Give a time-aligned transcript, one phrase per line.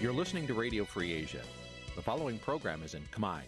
[0.00, 1.44] You're listening to Radio Free Asia.
[1.98, 3.42] The following program is in Khmer.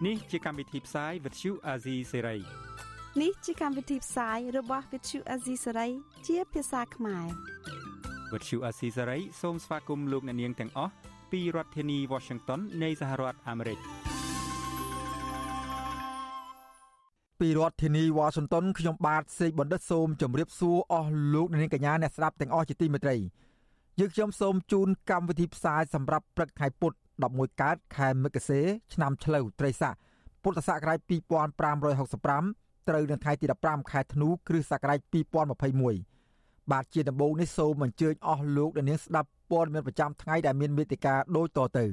[0.00, 2.42] Nǐ chi càm bi tiệp xáy vệt chiu a zì sê ray
[3.22, 5.92] នេះជាកម្មវិធីផ្សាយរបស់ Vithu Azisaray
[6.26, 7.26] ជាភាសាខ្មែរ
[8.32, 10.92] វត្តឈូអាស៊ីសេរីសូមស្វាគមន៍លោកអ្នកនាងទាំងអស់
[11.32, 13.78] ពីរដ្ឋធានី Washington នៃសហរដ្ឋអាមេរិក
[17.41, 23.15] ពីរដ្ឋធានីវ៉ាស៊ីនតោនខ្ញុំបាទសេកបណ្ឌិតសូមជម្រាបសួរអស់លោកអ្នកនាងកញ្ញាអ្នកស្ដាប់ទាំងអស់ជាទីមេត្រី
[23.99, 26.93] យើងខ្ញុំសូមជូនកម្មវិធីផ្សាយសម្រាប់ព្រឹកថ្ងៃពុធ
[27.27, 28.59] 11កើតខែមិគសេ
[28.93, 29.93] ឆ្នាំឆ្លូវត្រីស័ក
[30.43, 30.99] ពុទ្ធសករាជ
[32.13, 34.99] 2565ត្រូវនៅថ្ងៃទី15ខែធ្នូគ្រិស្តសករាជ
[35.85, 41.85] 2021បាទជាដំបូងនេះសូមអញ្ជើញអស់លោកអ្នកនាងស្ដាប់ព័ត៌មានប្រចាំថ្ងៃដែលមានមេតិការដូចតទៅ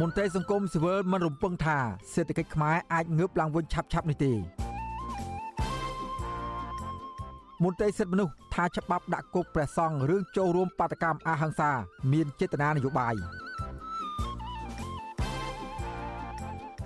[0.00, 1.78] មន្ត្រីសង្គមស៊ីវិលមិនរំពឹងថា
[2.12, 4.32] សេដ្ឋកិច្ចខ្មែរអាចងើបឡើងវិញឆាប់ៗនេះទេ
[7.62, 11.70] មន្ត្រីសិទ្ធិមនុស្សថាច្បាប់ដាក់គុកព្រះសង្ឃរឿងចូលរួមបាតកម្មអហិង្សា
[12.12, 13.14] មានចេតនានយោបាយ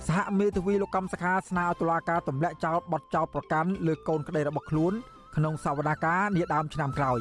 [0.06, 4.93] សហមេធាវីលោកកម្មសខាស្នើឲ្យតុលាការទម្លាក់ចោលបទចោលប្រកាន់លើកូនក្តីរបស់ខ្លួន
[5.37, 7.20] ក្នុងសវនាការនាដើមឆ្នាំក្រោយ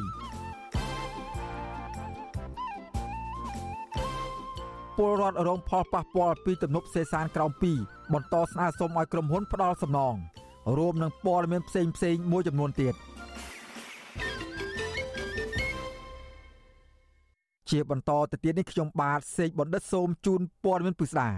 [4.98, 7.50] ពលរដ្ឋរងផលប៉ះពាល់ពីទំនប់សេសានក្រោម
[7.82, 10.16] 2បន្តស្នើសុំឲ្យក្រុមហ៊ុនផ្ដល់សំណង
[10.78, 12.94] រួមនឹងព័ត៌មានផ្សេងផ្សេងមួយចំនួនទៀត
[17.70, 21.28] ជាបន្តទៅទៀតនេះខ្ញុំបាទសេកបណ្ឌិតសូមជូនព័ត៌មានពិស្ដា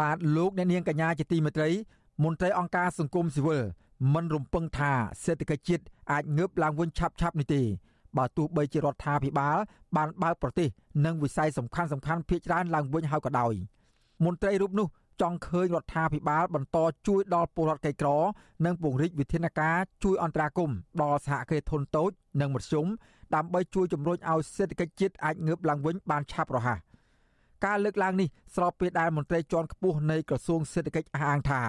[0.00, 1.70] បាទលោកអ្នកនាងកញ្ញាជាទីមេត្រី
[2.24, 3.64] មន្ត្រីអង្គការសង្គមស៊ីវិល
[4.14, 4.92] មិនរំពឹងថា
[5.24, 7.62] សេដ្ឋកិច្ចជាតិអាចងើបឡើងវិញឆាប់ឆាប់នេះទេ
[8.18, 9.56] បើទោះបីជារដ្ឋាភិបាល
[9.96, 10.68] បានបើកប្រទេស
[11.04, 13.54] និងវិស័យសំខាន់សំខាន់ភាគច្រើនឡើងវិញហើយក៏ដោយ
[14.24, 14.88] មន្ត្រីរូបនោះ
[15.20, 18.08] ចង់ឃើញរដ្ឋាភិបាលបន្តជួយដល់ពលរដ្ឋក្រីក្រ
[18.64, 22.10] និងពង្រីកវិធានការជួយអន្តរាគមន៍ដល់សហគ្រាសធុនតូច
[22.40, 22.86] និងមធ្យម
[23.34, 26.78] ដើម្បីជួយជំរុញឲ្យសេដ្ឋកិច្ចជាតិអាចងើបឡើងវិញបានឆាប់រហ័ស
[27.64, 31.62] ការលើកឡើងនេះស្របពេលដែលមន្ត្រីជាន់ខ្ពស់នៃក្រសួងសេដ្ឋកិច្ចអះអាងថា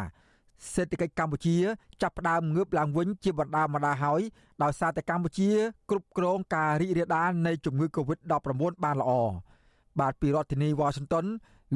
[0.74, 1.56] សេដ្ឋកិច្ចកម្ពុជា
[2.02, 4.22] ចាប់ផ្ដើមងើបឡើងវិញជាបណ្ដាបណ្ដាហើយ
[4.64, 5.50] ដោយសារតែកម្ពុជា
[5.90, 9.12] គ្រប់គ្រងការរីករាលដាលនៃជំងឺ Covid-19 បានល្អ
[10.00, 11.26] បាទពីរដ្ឋធានី Washington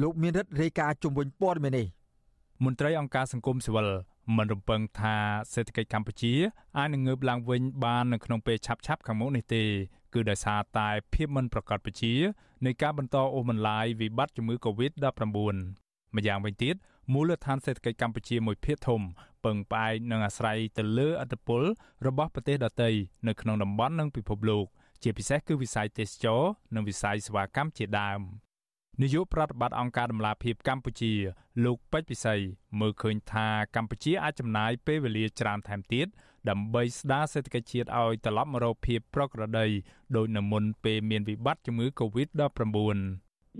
[0.02, 1.86] លោកមានរិទ្ធរាយការណ៍ជំវិញព័ត៌មាននេះ
[2.64, 3.88] មន្ត្រីអង្គការសង្គមស៊ីវិល
[4.36, 5.16] មិនរំពឹងថា
[5.52, 6.32] សេដ្ឋកិច្ចកម្ពុជា
[6.78, 9.62] អាចនឹងងើបឡើងវិញបាននៅក្នុងពេលឆាប់ៗខាងមុខនេះទេ
[10.14, 12.14] គឺដោយសារតែភាពមិនប្រកបវិជ្ជា
[12.66, 15.22] នៃការបន្តអូសបន្លាយវិបត្តិជំងឺ Covid-19
[16.16, 16.74] ម្យ៉ាងវិញទៀត
[17.12, 19.00] មូលដ្ឋានសេដ្ឋកិច្ចកម្ពុជាមួយភាគធំ
[19.44, 21.62] ពឹងផ្អែកនិងអាស្រ័យទៅលើឥទ្ធិពល
[22.06, 22.90] របស់ប្រទេសដទៃ
[23.28, 24.66] នៅក្នុងតំបន់និងពិភពលោក
[25.02, 26.42] ជាពិសេសគឺវិស័យទេសចរ
[26.74, 28.20] និងវិស័យសេវាកម្មជាដើម
[29.00, 31.12] នាយកប្រតិបត្តិអង្គការដំឡាភិបកម្ពុជា
[31.64, 32.34] លោកពេជ្រពិសី
[32.80, 36.06] មើលឃើញថាកម្ពុជាអាចចំណាយពេលវេលាច្រើនថែមទៀត
[36.48, 39.66] ដើម្បីស្ដារសេដ្ឋកិច្ចជាតិឲ្យត្រឡប់មករកភាពប្រក្រតី
[40.16, 42.98] ដោយនៅមុនពេលមានវិបត្តិជំងឺ Covid-19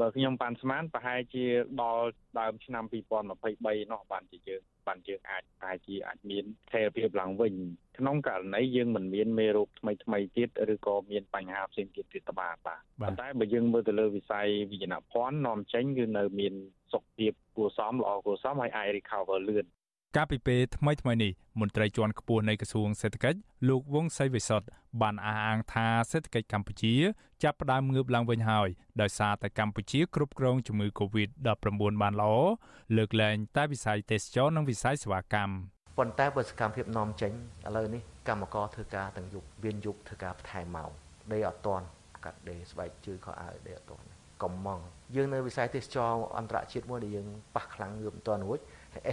[0.00, 1.44] បើខ្ញុំបានស្មានប្រហែលជា
[1.82, 2.04] ដល់
[2.40, 7.54] ដើមឆ្នាំ2023នោះបានជាយើងបានយើងអាចប្រហែលជាអាចមានថេរភាពឡើងវិញ
[7.98, 16.54] ក្នុងករណីយើងមិនមានមេរោគថ្មីថ្មីទៀតឬក៏មានបញ្ហាផ្សេងទៀតទៀតបាទបាទប៉ុន្តែបើយើងមើលទៅលើវិស័យវិញ្ញាណភ័ណ្ឌនាំចេញគឺនៅមាន
[16.92, 19.66] សុខភាពគួរសមល្អគួរសមហើយអាច recover លឿន
[20.16, 24.66] កាលពីពេលថ្មីថ្មីនេះមន្ត្រីជាន់ខ្ពស់នៃក្រសួងសេដ្ឋកិច្ចលោកវង្សសីវិសុទ្ធ
[25.02, 26.94] បានអះអាងថាសេដ្ឋកិច្ចកម្ពុជា
[27.42, 28.68] ចាប់ផ្ដើមងើបឡើងវិញហើយ
[29.00, 32.32] ដោយសារតែកម្ពុជាគ្រប់គ្រងជំងឺ Covid-19 បានល្អ
[32.96, 35.54] លើកលែងតែវិស័យទេសចរនិងវិស័យសេវាកម្ម
[35.98, 37.32] ប៉ុន្តែបើសកម្មភាពនាំចេញ
[37.66, 40.90] ឥឡូវនេះកម្មករធ្វើការទាំងយប់មានយប់ធ្វើការបន្ថែមម៉ោង
[41.32, 41.86] ដេកអត់តាន់
[42.24, 44.06] កាត់ដេកស្បែកជើងខោអាវដេកអត់តាន់
[44.42, 44.80] កំង
[45.16, 48.60] យើងនៅវិស័យទេសចរអន្តរជាតិមួយដែលយើងប៉ះខ្លាំងងើបមិនតាន់រួច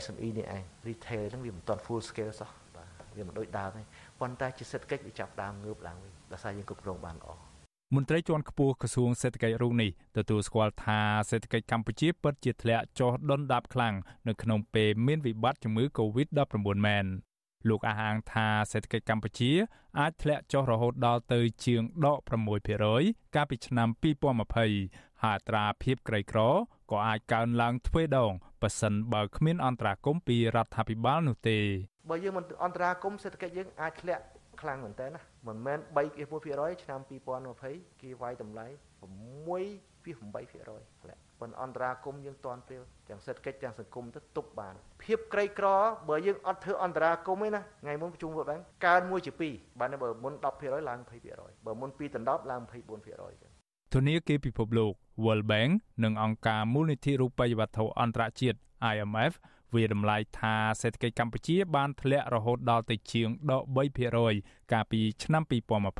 [0.03, 3.83] SME នេះឯង retail ហ្នឹងវាមិនទាន់ full scale សោះបាទវាមិនដូចដើមទេ
[4.19, 7.31] ប៉ុន្តែជាសេដ្ឋកិច្ចវាចាប់ដើមងើបឡើងវិញដោយសារយើងគ្រប់គ្រងបានល្អ
[7.95, 10.99] មន្ត្រីជាន់ខ្ពស់ក្រសួងសេដ្ឋកិច្ចរូបនេះទទួលស្គាល់ថា
[11.29, 13.95] សេដ្ឋកិច្ចកម្ពុជាពិតជាធ្លាក់ចុះដុនដាបខ្លាំង
[14.27, 17.05] នៅក្នុងពេលមានវិបត្តិជំងឺ Covid-19 មែន
[17.69, 19.51] លោកអះអាងថាសេដ្ឋកិច្ចកម្ពុជា
[19.99, 22.19] អាចធ្លាក់ចុះរហូតដល់ទៅជាងដក
[22.77, 23.87] 6%កាលពីឆ្នាំ
[24.53, 26.39] 2020 ហើយអត្រាភាពក្រីក្រ
[26.91, 28.31] ក៏អាចកើនឡើងទ្វេដង
[28.61, 31.59] ប៉ះសិនបើគ្មានអន្តរាគមពីរដ្ឋាភិបាលនោះទេ
[32.09, 34.23] បើយើងមិនអន្តរាគមសេដ្ឋកិច្ចយើងអាចធ្លាក់
[34.61, 35.79] ខ្លាំងមែនតើណាមិនមែន
[36.31, 36.99] 3.1%ឆ្នាំ
[37.49, 38.65] 2020គេវាយតម្លៃ
[39.01, 45.67] 6.8%ធ្លាក់ប៉ុន្តែអន្តរាគមយើងតន់ពេលទាំងសេដ្ឋកិច្ចទាំងសង្គមទៅទប់បាន ភាពក្រីក្រ
[46.09, 50.99] បើយើងអត់ធ្វើអន្តរាគមទេណាថ្ងៃមុនប្រជុំវត្តបានកើន1ជា2បានបើមុន10%ឡើង
[51.33, 53.48] 20%បើមុន2ដល់10ឡើង24%ចឹង
[53.93, 54.93] ធនាគារពិភពលោក
[55.23, 55.71] World Bank
[56.03, 58.57] និងអង្គការមូលនិធិរូបិយវត្ថុអន្តរជាតិ
[58.93, 59.33] IMF
[59.75, 63.63] វាតម្លៃថាសេដ្ឋកិច្ចកម្ពុជាបានធ្លាក់រហូតដល់ទៅជាងដក
[64.17, 65.43] 3%កាលពីឆ្នាំ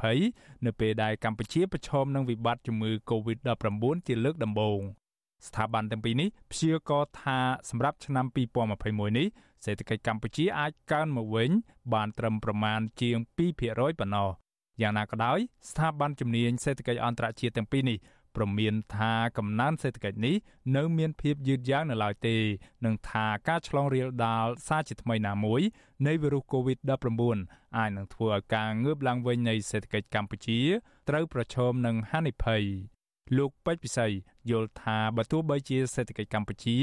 [0.04, 4.80] 2020នៅពេលដែលកម្ពុជាប្រឈមនឹងវិបត្តិជំងឺ Covid-19 ជាលើកដំបូង
[5.48, 7.40] ស្ថាប័នទាំងពីរនេះព្យាករណ៍ថា
[7.70, 8.26] សម្រាប់ឆ្នាំ
[8.72, 9.28] 2021នេះ
[9.66, 11.50] សេដ្ឋកិច្ចកម្ពុជាអាចកើនមកវិញ
[11.94, 13.18] បានត្រឹមប្រមាណជាង
[13.60, 14.30] 2%ប៉ុណ្ណោះ
[14.82, 15.40] យ៉ាងណាក៏ដោយ
[15.70, 17.98] ស្ថាប័នជំនាញសេដ្ឋកិច្ចអន្តរជាតិទាំងពីរនេះ
[18.36, 20.36] ព្រមានថាកំណើនសេដ្ឋកិច្ចនេះ
[20.76, 22.36] នៅមានភាពយឺតយ៉ាវនៅឡើយទេ
[22.86, 25.62] និងថាការឆ្លងរាលដាលសារជាថ្មីណាមួយ
[26.08, 30.60] នៃវីរុស COVID-19 អាចនឹងធ្វើឲ្យការងើបឡើងវិញនៃសេដ្ឋកិច្ចកម្ពុជា
[31.10, 32.64] ត្រូវប្រឈមនឹងហានិភ័យ
[33.38, 34.08] លោកពេជ្រពិសី
[34.50, 36.78] យល់ថាបើទោះបីជាសេដ្ឋកិច្ចកម្ពុជា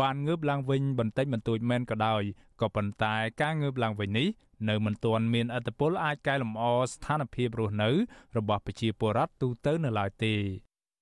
[0.00, 2.22] បានងើបឡើងវិញបន្តិចបន្តួចមែនក៏ដោយ
[2.60, 4.28] ក៏ប៉ុន្តែការងើបឡើងវិញនេះ
[4.68, 7.90] នៅមិនទាន់មានអត្តពលអាចកែលម្អស្ថានភាពរស់នៅ
[8.36, 10.34] របស់ប្រជាពលរដ្ឋទូទៅនៅឡើយទេ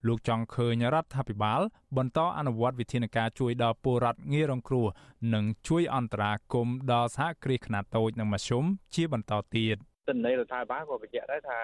[0.06, 1.60] លោកចង់ឃើញរដ្ឋាភិបាល
[1.96, 4.87] បន្តអនុវត្តវិធានការជួយដល់ពលរដ្ឋងាយរងគ្រោះ
[5.34, 8.64] និងជួយអន្តរាគមន៍ដល់សហគ្រាសខ្នាតតូចនិងមធ្យម
[8.94, 9.76] ជាបន្តទៀត
[10.08, 11.58] ទន្នន័យរដ្ឋាភិបាលក៏បញ្ជាក់ដែរថា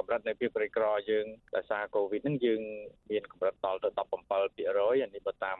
[0.00, 1.26] កម្រិតនៃភាពក្រីក្រយើង
[1.56, 2.60] ដោយសារកូវីដហ្នឹងយើង
[3.10, 5.58] មានកម្រិតដល់ទៅ17%អានេះបើតាម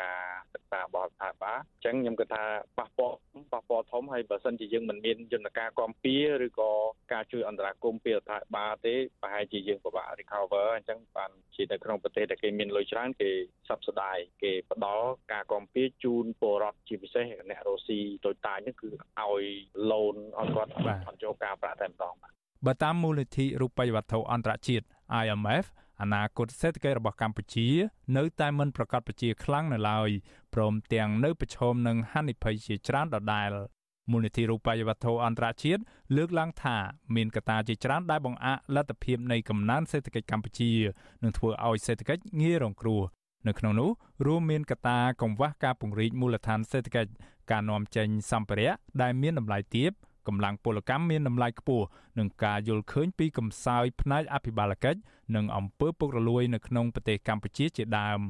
[0.00, 0.20] ការ
[0.54, 2.44] សិក្សារបស់រដ្ឋាភិបាលអញ្ចឹងខ្ញុំគិតថា
[2.78, 3.16] ប៉ះពាល់
[3.52, 6.16] ប៉ះពាល់ធំហើយបើសិនជាយើងមិនមានយន្តការគាំពៀ
[6.46, 6.72] ឬក៏
[7.12, 13.30] ការជួយអន្តរាគមន៍ពីរដ្ឋាភិបាលទេប្រហែលជាយើងពិបាក recover អញ្ចឹងបានជានៅក្នុងប្រទេសដែលគេមានលុយច្រើនគេ
[13.68, 19.44] subsidize គេផ្ដល់ការគាំពៀជូនពលរដ្ឋជាពិសេសអ្នករស់ស៊ីតូចតាចហ្នឹងគឺឲ្យ
[19.90, 20.72] loan ឲ្យគាត់
[21.06, 22.32] អត់ចូលការប្រាក់តែម្ដងបាទ
[22.66, 24.84] បើតាមមូលនិធិរូបិយវត្ថុអន្តរជាតិ
[25.22, 25.64] IMF
[26.02, 27.68] អនាគតសេដ្ឋកិច្ចរបស់កម្ពុជា
[28.16, 30.08] នៅតែមិនប្រកបប្រជាខ្លាំងនៅឡើយ
[30.54, 33.50] ព្រមទាំងនៅប្រឈមនឹងហានិភ័យជាច្រើនដដែល
[34.10, 35.82] មូលនិធិរូបិយវត្ថុអន្តរជាតិ
[36.16, 36.76] លើកឡើងថា
[37.14, 40.72] មានកត្តាជាច្រើនដែលបង្អាក់លទ្ធភាពនៃកំណើនសេដ្ឋកិច្ចកម្ពុជា
[41.22, 43.02] នឹងធ្វើឲ្យសេដ្ឋកិច្ចងាយរងគ្រោះ
[43.48, 43.90] នៅក្នុងនោះ
[44.26, 47.10] រួមមានកត្តាកង្វះការពង្រីកមូលដ្ឋានសេដ្ឋកិច្ច
[47.50, 48.72] ការនាំចេញសម្ភារៈ
[49.02, 49.92] ដែលមានតម្លៃទាប
[50.28, 51.86] កម្លាំងពលកម្មមានតម្លៃខ្ពស់
[52.18, 55.00] និងការយល់ឃើញពីកំសោយផ្នែកអភិបាលកិច្ច
[55.36, 58.20] និងអំពើពុករលួយនៅក្នុងប្រទេសកម្ពុជាជាដើម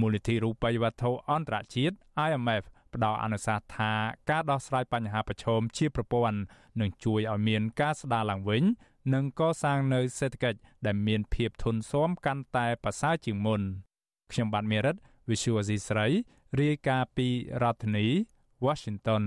[0.00, 1.96] មូលនិធិរូបិយវត្ថុអន្តរជាតិ
[2.28, 2.64] IMF
[2.94, 3.92] ផ្ដល់អនុសាសន៍ថា
[4.30, 6.38] ការដោះស្រាយបញ្ហាប្រឈមជាប្រព័ន្ធ
[6.80, 8.62] នឹងជួយឲ្យមានការស្ដារឡើងវិញ
[9.14, 13.60] និងកសាងនៅសេដ្ឋកិច្ចដែលមានភាពធន់ស៊ាំកាន់តែប្រសើរជាងមុន
[14.32, 14.96] ខ្ញុំបាទមេរិត
[15.28, 16.06] Visual Asia ស្រី
[16.60, 17.28] រាយការណ៍ពី
[17.62, 18.06] រដ្ឋធានី
[18.66, 19.22] Washington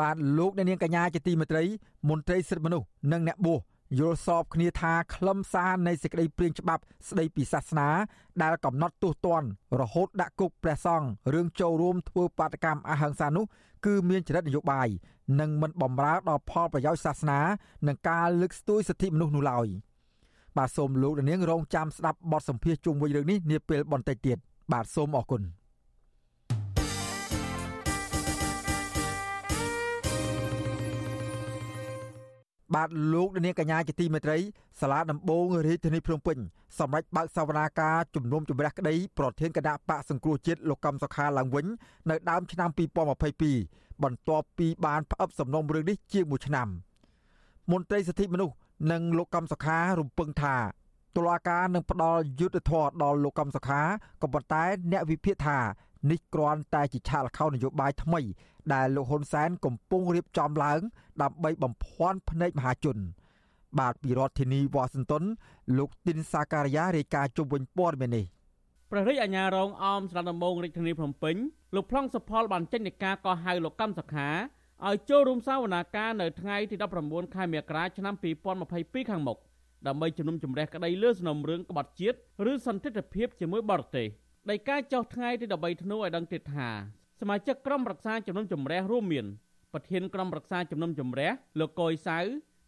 [0.00, 1.64] បាទលោកអ្នកនាងកញ្ញាជាទីមេត្រី
[2.08, 3.60] មន្ត្រីសិទ្ធិមនុស្សនិងអ្នកបួស
[3.98, 7.88] យល់សពគ្នាថាខ្លឹមសារនៃសេចក្តីព្រាងច្បាប់ស្តីពីសាសនា
[8.42, 9.48] ដែលកំណត់ទោសទណ្ឌ
[9.80, 13.44] រហូតដាក់គុកព្រះសង្ឃរឿងចូលរួមធ្វើបាតកម្មអហិង្សានោះ
[13.86, 14.88] គឺមានចរិតនយោបាយ
[15.40, 17.40] និងមិនបំរើដល់ផលប្រយោជន៍សាសនា
[17.86, 19.66] និងការលើកស្ទួយសិទ្ធិមនុស្សនោះឡើយ
[20.56, 24.38] បាទសូមលោកនាងរងចាំស្ដាប់បទសម្ភាសន៍ជុំវិញរឿងនេះនាពេលបន្តិចទៀត
[24.72, 25.42] បាទសូមអរគុណ
[32.74, 34.38] បាទលោកនាងកញ្ញាជាទីមេត្រី
[34.80, 36.38] សាលាដំបងរាជធានីភ្នំពេញ
[36.78, 41.66] សម្រាប់បើកសវនាការជំនុំជម្រះក្តីប្រធានគណៈបកសង្គ្រោះជាតិលោកកំសុខាឡើងវិញ
[42.10, 42.70] នៅដើមឆ្នាំ
[43.36, 46.68] 2022បន្ទាប់ពីបានផ្អឹបសំណុំរឿងនេះជាង1ឆ្នាំ
[47.70, 48.54] មន្ត្រីសិទ្ធិមនុស្ស
[48.92, 50.56] និងលោកកំសុខារំពឹងថា
[51.16, 53.80] តុលាការនឹងផ្ដល់យុត្តិធម៌ដល់លោកកំសុខា
[54.22, 55.58] ក៏ប៉ុន្តែអ្នកវិភាគថា
[56.10, 58.20] នេះគ្រាន់តែជាឆាកល្ខោននយោបាយថ្មី
[58.74, 60.80] ដែលលោកហ៊ុនសែនកំពុងរៀបចំឡើង
[61.22, 62.96] ដើម្បីបំភាន់ភ្នែកមហាជន
[63.78, 65.24] បាទពីរដ្ឋធានីវ៉ាស៊ីនតោន
[65.78, 68.24] លោកទីនសាការីយ៉ារាយការណ៍ជុំវិញព័ត៌មាននេះ
[68.90, 71.36] ព្រះរាជអាជ្ញារងអមស្រុកដំបងរាជធានីភ្នំពេញ
[71.74, 74.28] លោកប្លង់សុផលបានចេញនៃការកោះហៅលោកកម្មសខា
[74.86, 78.14] ឲ្យចូលរួមសវនាការនៅថ្ងៃទី19ខែមករាឆ្នាំ
[78.62, 79.38] 2022ខាងមុខ
[79.86, 82.16] ដើម្បីជំនុំជម្រះក្តីលើសំណុំរឿងក្បត់ជាតិ
[82.50, 84.06] ឬសន្តិភាពជាមួយបរទេស
[84.50, 86.68] ដីកាចុះថ្ងៃទី13ធ្នូឲ្យដឹងទៀតថា
[87.20, 89.26] សមាជិកក្រុមប្រឹក្សាជំនុំជម្រះរួមមាន
[89.72, 92.18] ប្រធានក្រុមប្រឹក្សាជំនុំជម្រះលោកកុយសៅ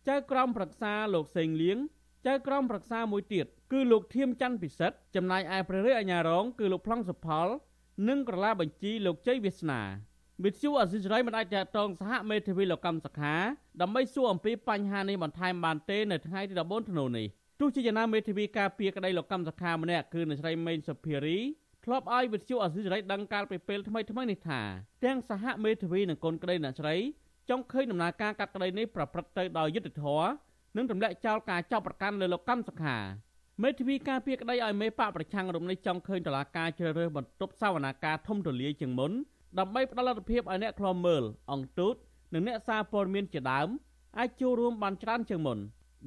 [0.09, 1.79] ចៅក្រុមប្រឹក្សាលោកសេងលៀង
[2.27, 7.49] ចៅក្រុមប្រឹក្សាមួយទៀតគឺលោកធៀមច័ន្ទពិសិដ្ឋចំណែកឯព្រះរាជអាជ្ញារងគឺលោកប្លង់សុផល
[8.09, 9.83] និងក្រឡាបញ្ជីលោកជ័យវាសនា
[10.45, 13.35] វិទ្យុអសិរ័យមិនអាចតតងសហមេធាវីលោកកម្មសខា
[13.81, 17.27] ដើម្បីសួរអំពីបញ្ហានេះបន្ថែមបានទេនៅថ្ងៃទី14ធ្នូនេះ
[17.61, 21.39] ទោះជាយ៉ាងណាមេធាវីការពារក្តីលោកកម្មសខាម្នាក់គឺអ្នកស្រីមេងសុភារី
[21.89, 24.61] ធ្លាប់ឲ្យវិទ្យុអសិរ័យដឹងកាលពីពេលថ្មីថ្មីនេះថា
[25.05, 26.95] ទាំងសហមេធាវីនិងកូនក្តីអ្នកស្រី
[27.49, 30.29] ចង់ឃើញដំណើរការកាត់ក្តីនេះប្រព្រឹត្តទៅដោយយុត្តិធម៌
[30.77, 32.97] និងទម្លាក់ចោលការចាប់ប្រកាន់លើលោកកម្មសខា
[33.63, 39.13] មេធាវីការពារក្តីឲ្យមេបកប្រឆាំងរំនេះចង់ឃើញតឡាការជ្រើសរើសបន្ទប់សវនាការធំទូលាយជាងមុន
[39.59, 41.95] ដើម្បីផ្ដល់លទ្ធភាពឲ្យអ្នកខ្លំមើលអង្គទូត
[42.35, 43.69] និងអ្នកសារព័ត៌មានជាដើម
[44.19, 45.59] អាចចូលរួមបានច្រើនជាងមុន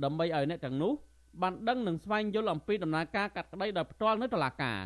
[0.04, 0.94] ដើម្បីឲ្យអ្នកទាំងនោះ
[1.42, 4.80] បានដឹងនិងស្វែងយល់អំពីដំណើរការកាត់ក្តីដោយផ្ទាល់នៅតុលាការ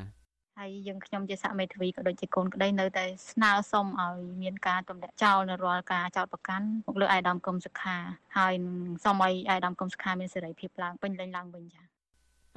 [0.59, 7.97] ហើយយើងខ្ញុំជាសហមេធាវីក៏ដូចជាកូនក្តីនៅតែស្នើសុំឲ្យមានការទម្លាក់ចោលនៅរាល់ការចោតប្រកាន់មកលើអាយដាមកុំសុខា
[8.37, 8.53] ហើយ
[9.03, 11.85] សូមឲ្យអាយដាមកុំសុខាមានសេរីភាពឡើងពេញលេញឡើងវិញចា៎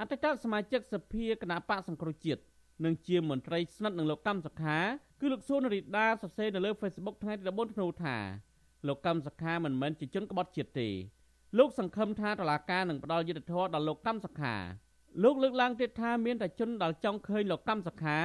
[0.00, 2.40] អតីតសមាជិកសភាគណៈបកសង្គ្រោះជាតិ
[2.84, 4.78] និងជាមន្ត្រីស្និទ្ធនឹងលោកកម្មសខា
[5.20, 8.16] គឺលោកសួនរីដាសរសេរនៅលើ Facebook ថ្ងៃទី14ធ្នូថា
[8.88, 10.88] លោកកម្មសខាមិនមែនជាជនក្បត់ជាតិទេ
[11.58, 14.54] លោកសង្ឃឹមថាតឡាការនឹងផ្ដល់យុត្តិធម៌ដល់លោកកម្មសខា
[15.22, 18.18] លោកលើកឡើងទៀតថាមានតែជនដែលចង់ឃើញលោកកម្មសខា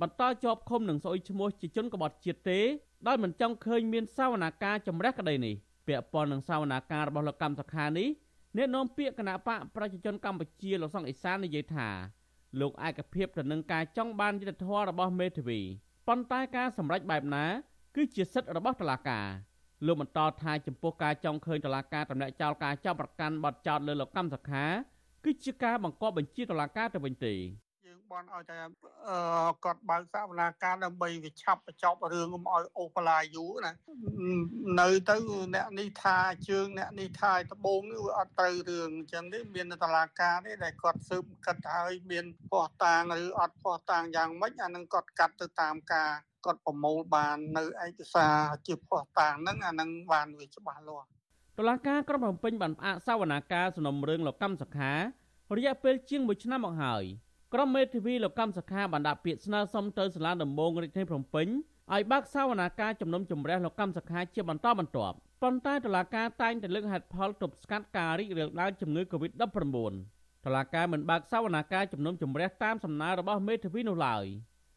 [0.00, 2.60] បន្តជាប់ឃុំនឹងស្អុយឈ្មោះជាជនក្បត់ជាតិទេ
[3.06, 5.54] ដោយមិនចង់ឃើញមានសវនាការចម្រះក្តីនេះ
[5.86, 8.08] ពាក់ព័ន្ធនឹងសវនាការរបស់លោកកម្មសខានេះ
[8.56, 11.88] អ្នកនាំពាក្យគណៈបកប្រជាជនកម្ពុជាលោកសុកអេសាននិយាយថា
[12.60, 15.60] លោកឯកភាពទៅនឹងការចង់បានយុត្តិធម៌របស់មេធាវី
[16.08, 17.44] ប៉ុន្តែការសម្រេចបែបណា
[17.96, 19.26] គឺជាសិទ្ធិរបស់តុលាការ
[19.86, 24.64] លោកបន្តថាចំពោះការចង់ឃើញតុលាការតម្លាក់ចោលការចាប់ប្រកាន់បទចោទលើលោកកម្មសខា
[25.24, 27.34] គឺជាការបង្កប់បញ្ជាតុលាការទៅវិញទេ
[27.86, 28.58] យើងបន់ឲ្យតែ
[29.64, 33.72] គាត់បើកសវនាការដើម្បីវិឆាប់បញ្ចប់រឿងកុំឲ្យអូសបន្លាយយូរណា
[34.80, 35.16] នៅទៅ
[35.54, 36.16] អ្នកនេះថា
[36.48, 46.10] ជើងអ្នកនេះថាដបងនេះវាអត់ត្រូវរឿងអញ្ចឹងទេមានតឡាការនេះដែលគាត់ស៊ើបកាត់ហើយមានផោះតាងឬអត់ផោះតាងយ៉ាងម៉េចអានឹងគាត់កាត់ទៅតាមការ
[46.44, 48.36] គាត់ប្រមូលបាននៅឯកសារ
[48.66, 51.08] ជាផោះតាងហ្នឹងអានឹងបានវាច្បាស់លាស់
[51.60, 54.92] តុលាការក្រុងភ្នំពេញបានផ្អាកសវនាការសំណុំរឿងលោកកម្មសខា
[55.56, 57.04] រយៈពេលជាង1ឆ្នាំមកហើយ
[57.54, 61.46] ក្រុមមេធាវីលោកកម្មសខាបានដាក់ពាក្យស្នើសុំទៅសាលាដំបងរាជធានីភ្នំពេញ
[61.92, 69.34] ឲ្យបើកសវនាការជំនុំជម្រះលោកកម្មសខាជាបន្តបន្ទាប់ប៉ុន្តែតុលាការតែងតែលើកហេតុផលទប់ស្កាត់ការរីករាលដាលជំងឺ Covid-19
[70.44, 74.24] តុលាការមិនបើកសវនាការជំនុំជម្រះតាមសំណើរបស់មេធាវីនោះឡើយ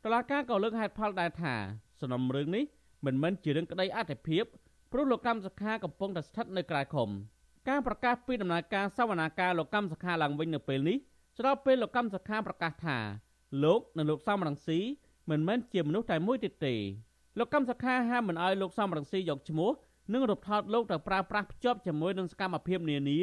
[0.04, 1.56] តុលាការក៏លើកហេតុផលដែរថា
[2.02, 2.64] សំណុំរឿងនេះ
[3.06, 4.46] មិនមែនជារឿងក្តីអធិភាព
[4.96, 7.10] ព្រោះលោកកម្មសខាកំពុងតែស្ថិតនៅក្រៅឃុំ
[7.70, 10.98] ការប្រកាសពីដំណើរការសវនាការលោកកម្មសខាឡើងវិញនៅពេលនេះ
[11.38, 12.98] ស្របពេលលោកកម្មសខាប្រកាសថា
[13.64, 14.80] លោកនិងលោកសំរងស៊ី
[15.30, 16.76] មិនមែនជាមនុស្សតែមួយទៀតទេ
[17.40, 19.72] លោកកម្មសខាហាមមិនអោយលោកសំរងស៊ីយកឈ្មោះ
[20.14, 23.20] និងរូបថតលោកទៅប្រើប្រាស់ភ្ជាប់ជាមួយនឹងសកម្មភាពនានា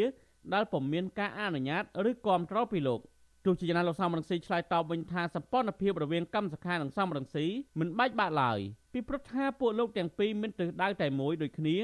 [0.55, 3.01] ដែលពុំមានការអនុញ្ញាតឬគាំទ្រពីលោក
[3.45, 7.47] ទោះជាយ៉ាងណាលោកសំរងស៊ីឆ្លើយតបវិញថាសម្ព័ន្ធភាពរវាងកម្មសខានិងសំរងស៊ី
[7.79, 8.61] មិនបាច់បាក់ឡើយ
[8.93, 11.77] ពីព្រោះថាពួកលោកទាំងពីរមានទិសដៅតែមួយដូចគ្នា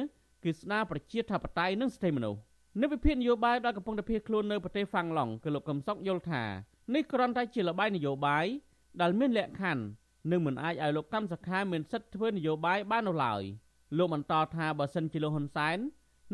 [0.45, 2.41] គឺស្ដារប្រជាធិបតេយ្យនិងសិទ្ធិមនុស្ស
[2.81, 6.43] នៅវិភាគនយោបាយដែលកំពុងតែភៀសខ្លួននៅប្រទេសហ្វាំងឡង់គឺលោកកឹមសុខយល់ថា
[6.95, 8.47] នេះគ្រាន់តែជាលបាយនយោបាយ
[9.01, 9.85] ដែលមានលក្ខខណ្ឌ
[10.31, 13.43] និងមិនអាចឲ្យលោកកម្មសខាមានសិទ្ធិធ្វើនយោបាយបាននោះឡើយ
[13.99, 15.79] លោកបន្តថាបើសិនជាលោកហ៊ុនសែន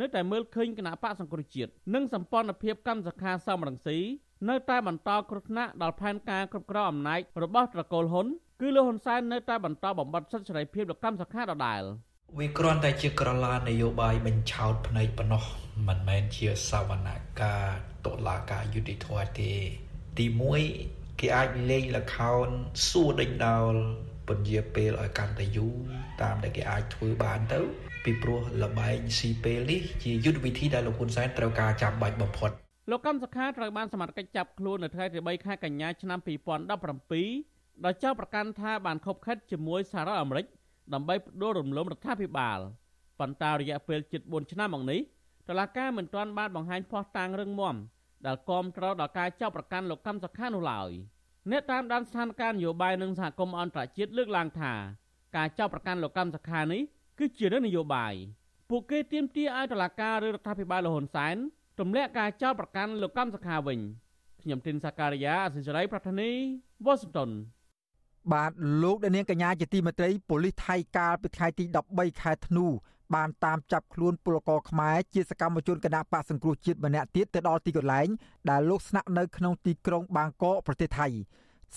[0.00, 3.98] នៅតែមើលឃើញគណៈបកសង្គ្រោះជាតិនិងសម្ព័ន្ធភាពកម្មសខាសមរង្ស៊ី
[4.48, 8.26] នៅតែបន្តគ្រោះថ្នាក់ដល់ផែនការគ្រប់គ្រងអំណាចរបស់ត្រកូលហ៊ុន
[8.64, 11.82] គឺលោកហ៊ុនសែននៅតែបន្តបំបត្តិសិទ្ធិសេរីភាពលោកកម្មសខាដដែល
[12.38, 15.44] វាគ្រាន់តែជាក្រឡានយោបាយបញ្ឆោតភ្នែកប៉ុណ្ណោះ
[15.88, 17.08] មិនមែនជាសវន
[17.40, 19.52] កម្មតុលាការយុតិធធទេ
[20.18, 20.26] ទី
[20.72, 22.48] 1គេអាចលេងលខោន
[22.88, 23.74] សួរដេញដោល
[24.28, 25.74] ពន្យាពេលឲ្យកាន់តែយូរ
[26.22, 27.60] តាមដែលគេអាចធ្វើបានទៅ
[28.04, 32.50] ពីព្រោះលបែងស៊ីពេលនេះជាយុទ្ធវិធីដែលលោកហ៊ុនសែនត្រូវការចាំបាច់បំផុត
[32.90, 37.51] លោកកម្មសខាត្រូវបានសមត្ថកិច្ចចាប់ខ្លួននៅថ្ងៃទី3ខែកញ្ញាឆ្នាំ2017
[37.84, 40.46] ដោយចោទប្រកាន់ថាបានខົບខិតជាមួយសហរដ្ឋអាមេរិក
[40.94, 42.58] ដើម្បីផ្ដួលរំលំរដ្ឋាភិបាល
[43.20, 45.00] ប៉ុន្តែរយៈពេលជិត4ឆ្នាំមកនេះ
[45.48, 47.76] តឡាការមិនទាន់បានបង្ហាញភ័ស្តុតាងរឹងមាំ
[48.26, 50.90] ដែលគាំទ្រដល់ការចាប់ប្រកាន់លោកកម្មសខានោះឡើយ
[51.50, 54.72] អ្នកតាមដានស្ថានភាពនយោបាយនិងសហគមន៍អន្តរជាតិលើកឡើងថា
[55.36, 56.82] ការចាប់ប្រកាន់លោកកម្មសខានេះ
[57.18, 58.14] គឺជារឿងនយោបាយ
[58.70, 61.36] ពួកគេទាមទារឲ្យតុលាការឬរដ្ឋាភិបាលលហ៊ុនសែន
[61.80, 63.78] ទម្លាក់ការចោទប្រកាន់លោកកម្មសខាវិញ
[64.42, 66.30] ខ្ញុំទីនសាការីយ៉ាអសិសរីប្រធានី
[66.84, 67.30] វ៉ាស៊ីនតោន
[68.30, 68.50] បាទ
[68.82, 71.64] លោកដានៀងកញ្ញាជាទីមេត្រីប៉ូលីសថៃកាលពីថ្ងៃទី
[71.94, 72.66] 13ខែធ្នូ
[73.14, 78.08] បានតាមចាប់ខ្លួនពលករខ្មែរជាសកម្មជនគណៈបកសង្គ្រោះជាតិម្នាក់ទៀតទៅដល់ទីកន្លែង
[78.50, 81.08] ដែលលោកស្នាក់នៅក្នុងទីក្រុងបាងកកប្រទេសថៃ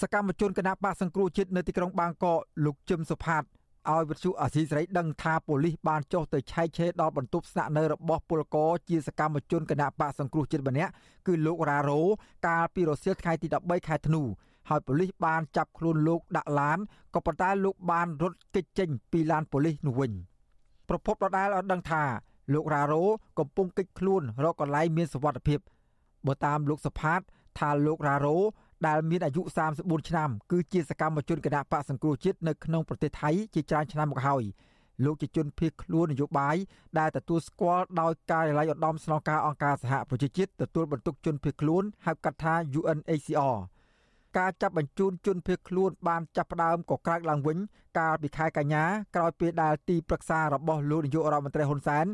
[0.02, 3.44] សកម្មជនគណៈបកសង្គ្រោះជាតិនៅទីក្រុងបាងកកលោកជឹមសុផាត
[3.92, 10.92] ឲ្យវិទ្យុអាស៊ីសេរីដឹងថាប៉ូលីសបានចុះទៅឆែកឆេរដល់បន្ទប់ស្នាក់នៅរបស់ពលករជាសកម្មជនគណៈបកសង្គ្រោះជាតិម្នាក់
[11.28, 12.02] គឺលោករ៉ារ៉ូ
[12.48, 14.22] កាលពីរសៀលថ្ងៃទី13ខែធ្នូ
[14.70, 16.78] ហើយប៉ូលីសបានចាប់ខ្លួនលោកដាក់ឡាន
[17.14, 20.12] ក៏ប៉ុន្តែលោកបានរត់គេចចេញពីឡានប៉ូលីសនោះវិញ
[20.90, 22.04] ប្រពន្ធដដែលឲ្យដឹងថា
[22.54, 23.04] លោករ៉ារ៉ូ
[23.40, 25.60] កំពុងគេចខ្លួនរកកន្លែងមានសុវត្ថិភាព
[26.28, 27.22] បើតាមលោកសុផាត
[27.60, 28.38] ថាលោករ៉ារ៉ូ
[28.88, 29.42] ដែលមានអាយុ
[29.76, 34.44] 34ឆ្នាំគឺជាសកម្មជនគណៈបកសង្គ្រោះជាតិនៅក្នុងប្រទេសថៃជាច្រើនឆ្នាំមកហើយ
[35.06, 36.56] លោកជាជនភៀសខ្លួននយោបាយ
[37.00, 43.58] ដែលទទួលស្គាល់ដោយការិយាល័យឧត្តមស្នងការអង្គការសហប្រជាជាតិទទួលបន្ទុកជនភៀសខ្លួនហៅកាត់ថា UNHCR
[44.38, 47.58] ការចាប់បញ្ជូនជនភៀសខ្លួនបានចាប់ផ្ដើមក៏ក្រើកឡើងវិញ
[47.98, 48.84] កាលពីខែកញ្ញា
[49.15, 52.06] ក្រោយពេលដែលទីប្រឹក្សារបស់លោកនាយករដ្ឋមន្ត្រីហ៊ុនសែន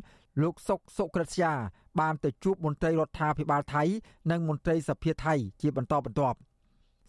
[0.42, 1.52] លោកសុកសុក្រិតជា
[2.00, 3.84] បានទៅជួបមន្ត្រីរដ្ឋាភិបាលថៃ
[4.32, 6.38] និងមន្ត្រីសភាថៃជាបន្តបន្ទាប់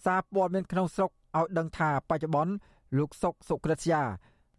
[0.04, 2.52] សារព័ត៌មានក្នុងស្រុកឲ្យដឹងថាបច្ចុប្បន្ន
[2.99, 4.02] លោកសុកសុក្រិតជា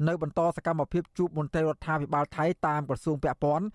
[0.07, 3.65] នៅបន្តសកម្មភាពជួបមន្ត្រីរដ្ឋាភិបាលថៃតាមក្រសួងពាក់ព័ន្ធ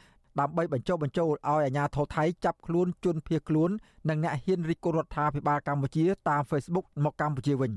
[0.41, 3.71] ដើម្បីបញ្ចុះបញ្ចូលឲ្យអាជ្ញាធរថៃចាប់ខ្លួនជនភៀសខ្លួន
[4.09, 7.73] និងអ្នកហ៊ានរិះគន់រដ្ឋាភិបាលកម្ពុជាតាម Facebook មកកម្ពុជាវិញ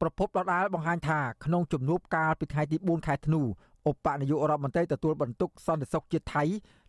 [0.00, 3.40] ប្រពន្ធដដាលបង្ហាញថាក្នុងជំនួបកាលពីថ្ងៃទី4ខែធ្នូ
[3.90, 6.44] ឧបនាយករដ្ឋមន្ត្រីទទួលបន្ទុកសន្តិសុខជាតិថៃ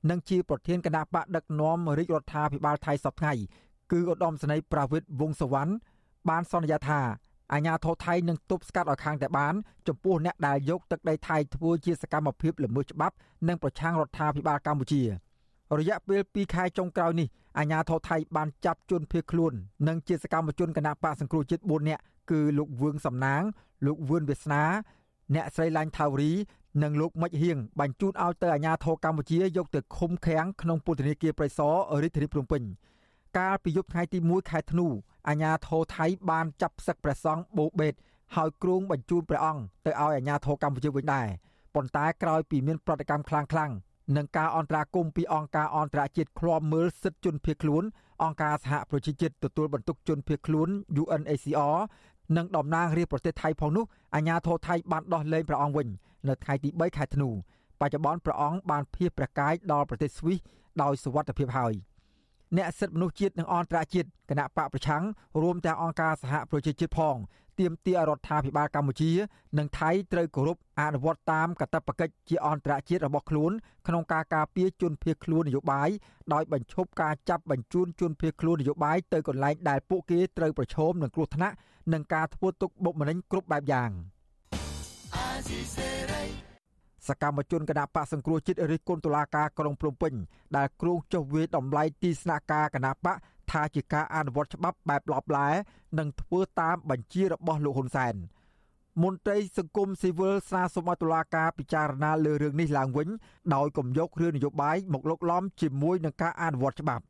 [0.09, 3.43] និងជាប្រធានគណៈបកដឹកនាំរាជរដ្ឋាភិបាលថៃសប្តាហ៍
[3.91, 5.73] គឺឧត្តមសេនីយ៍ប្រាវិតវងសវណ្ណ
[6.29, 7.01] បានសន្យាថា
[7.53, 9.53] អាញាធរថៃនឹងទប់ស្កាត់ឲ្យខាងតែបាន
[9.87, 13.15] ចំពោះអ្នកដែលយកទឹកដីថៃធ្វើជាសកម្មភាពល្មើសច្បាប់
[13.47, 15.03] និងប្រឆាំងរដ្ឋាភិបាលកម្ពុជា
[15.79, 17.27] រយៈពេល2ខែចុងក្រោយនេះ
[17.57, 19.53] អាញាធរថៃបានចាប់ជនភៀសខ្លួន
[19.87, 22.01] និងជាសកម្មជនគណបកសង្គ្រោះជាតិ4នាក់
[22.31, 23.43] គឺលោកវឿងសំណាង
[23.85, 24.63] លោកវឿនវាសនា
[25.35, 26.31] អ្នកស្រីឡាញ់ថាវរី
[26.83, 32.61] និងលោកមិចហៀងបញ្ជូនឲ្យទៅអាជ្ញាធរកម្ពុជាយកទៅឃុំឃាំងក្នុងពន្ធនាគារព្រៃសររាជធានីភ្នំពេញ
[33.37, 34.87] កាលពីយប់ថ្ងៃទី1ខែធ្នូ
[35.27, 37.93] អាជ្ញាធរថៃបានចាប់ផ្សឹកព្រះសង្ឃបូបេត
[38.35, 41.27] ហើយគ្រងបញ្ជូនព្រះអង្គទៅឲ្យអាជ្ញាធរកម្ពុជាវិញដែរ
[41.75, 43.75] ប៉ុន្តែក្រោយពីមានប្រតិកម្មខ្លាំងៗ
[44.17, 47.83] និងការអន្តរាគមន៍ពីអង្គការអន្តរជាតិឃ្លាំមើលសិទ្ធិជនភៀសខ្លួន
[48.23, 50.69] អង្គការសហប្រជាជាតិទទួលបន្ទុកជនភៀសខ្លួន
[51.01, 51.77] UNHCR
[52.37, 55.87] និងតំណាងរាជប្រទេសថៃផងនោះអាជ្ញាធរថៃបានដោះលែងព្រះអង្គវិញ
[56.27, 57.29] នៅថ្ងៃទី3ខែធ្នូ
[57.81, 60.39] បច្ចុប្បន្នព្រះអង្គបានភៀសព្រះកាយដល់ប្រទេសស្វីស
[60.81, 61.73] ដោយសុវត្ថិភាពហើយ
[62.57, 65.03] អ្នកសិទ្ធិមនុស្សជាតិនិងអន្តរជាតិគណៈបកប្រឆាំង
[65.41, 67.15] រួមទាំងអង្គការសហប្រជាជាតិផង
[67.59, 69.11] ទាមទាររដ្ឋាភិបាលកម្ពុជា
[69.57, 73.51] និងថៃត្រូវគោរពអនុវត្តតាមកាតព្វកិច្ចជាអន្តរជាតិរបស់ខ្លួន
[73.87, 75.89] ក្នុងការការពារជនភៀសខ្លួននយោបាយ
[76.33, 81.55] ដោយបញ្ឈប់ការចាប់បញ្ជូនជនភៀសខ្លួននយោបាយទៅកន្លែងដែលពួកគេត្រូវប្រឈមនឹងគ្រោះថ្នាក់
[81.93, 83.91] និងការធ្វើទុកបុកម្នេញគ្រប់បែបយ៉ាង
[87.07, 90.13] សកម្មជនគណៈបកសង្គ្រោះជាតិរិះគន់តុលាការក្រុងភ្នំពេញ
[90.57, 93.15] ដែលគ្រោងចុះវាយតម្លៃទីស្នាក់ការគណៈបក
[93.51, 95.49] ថាជាការអនុវត្តច្បាប់បែបឡបឡែ
[95.99, 98.15] និងធ្វើតាមបញ្ជារបស់លោកហ៊ុនសែន
[99.03, 103.07] មន្ត្រីសង្គមស៊ីវិលស្នើសុំឲ្យតុលាការពិចារណាលើរឿងនេះឡើងវិញ
[103.55, 107.03] ដោយគំយករឿងនយោបាយមកលុកឡំជាមួយនឹងការអនុវត្តច្បាប់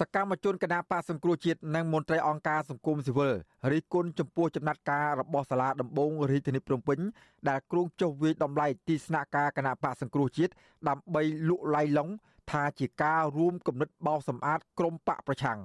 [0.00, 3.32] សកម្មជនគណបកសង្គ្រោះជាតិនិងមន្ត្រីអង្គការសង្គមស៊ីវិល
[3.72, 6.98] រិះគន់ចំពោះចំណាត់ការរបស់សាលាដំបងរាជធានីភ្នំពេញ
[7.48, 10.52] ដែលគ្រោងចុះវាយតម្លៃទីស្នាក់ការគណបកសង្គ្រោះជាតិ
[10.88, 12.08] ដើម្បីលក់ឡៃឡុង
[12.50, 15.58] ថាជាការរួមគំនិតបោសសម្អាតក្រមបកប្រឆាំង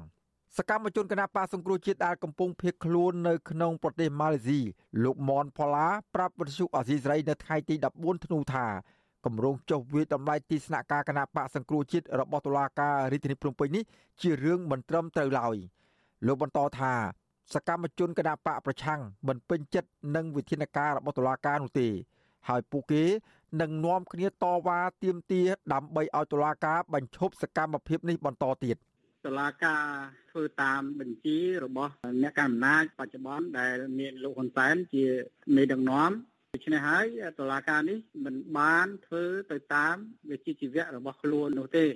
[0.57, 4.59] សកម្មជនគណបកសង្គ្រោះជាតិដែលកំពុងភៀសខ្លួននៅក្នុងប្រទេសម៉ាឡេស៊ី
[5.03, 8.65] លោកមនផល្លាប្រាប់វិទ្យុអាស៊ីសេរីនៅថ្ងៃទី14ធ្នូថា
[9.25, 13.83] គម្រោងចុះវាយតម្លៃទីស្នាក់ការគណៈបកសង្គ្រោះជាតិរបស់តុលាការរាជធានីភ្នំពេញនេះ
[14.21, 15.55] ជារឿងមិនត្រឹមត្រូវឡើយ
[16.27, 16.93] លោកបន្តថា
[17.53, 21.87] សកម្មជនគណៈបកប្រឆាំងមិនពេញចិត្តនឹងវិធានការរបស់តុលាការនោះទេ
[22.49, 23.03] ហើយពួកគេ
[23.61, 28.77] នឹងនាំគ្នាតវ៉ាទាមទារដើម្បីឲ្យតុលាការបញ្ឈប់សកម្មភាពនេះបន្តទៀត
[29.25, 29.83] តុលាការ
[30.31, 31.91] ធ្វើតាមបញ្ជារបស់
[32.23, 35.05] អ្នកកណ្ដាលអំណាចបច្ចុប្បន្នដែលមានលោកហ៊ុនសែនជា
[35.55, 36.11] មេដឹកនាំ
[36.54, 37.06] ដូច្នេះហើយ
[37.38, 39.96] តុលាការនេះមិនបានធ្វើទៅតាម
[40.30, 41.86] វិជ្ជាជីវៈរបស់ខ្លួននោះទេ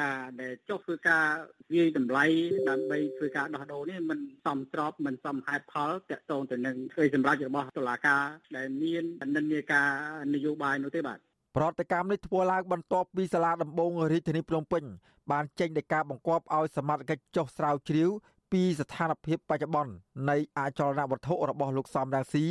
[0.00, 1.26] ការដែលចុះធ្វើការ
[1.74, 2.24] វាយតម្លៃ
[2.70, 8.24] ដើម្បីធ្វើការដោះដូរនេះมันសមស្របมันសមហេតុផលតកតងទៅនឹងធ្វើសម្រាប់របស់តុលាការ
[8.56, 9.04] ដែលមាន
[9.36, 9.90] និន្នាការ
[10.34, 11.18] នយោបាយនោះទេបាទ
[11.56, 14.84] ប្រតិកម្មនេះធ្វើឡើងបន្ទាប់ពីសាលាដំបងរាជធានីភ្នំពេញ
[15.30, 18.10] បានចេញដីកាបង្គាប់ឲ្យសមត្ថកិច្ចចុះស្រាវជ្រាវ
[18.52, 19.92] ពីស្ថានភាពបច្ចុប្បន្ន
[20.30, 22.44] នៃអចលនវត្ថុរបស់លោកសំរងស៊ី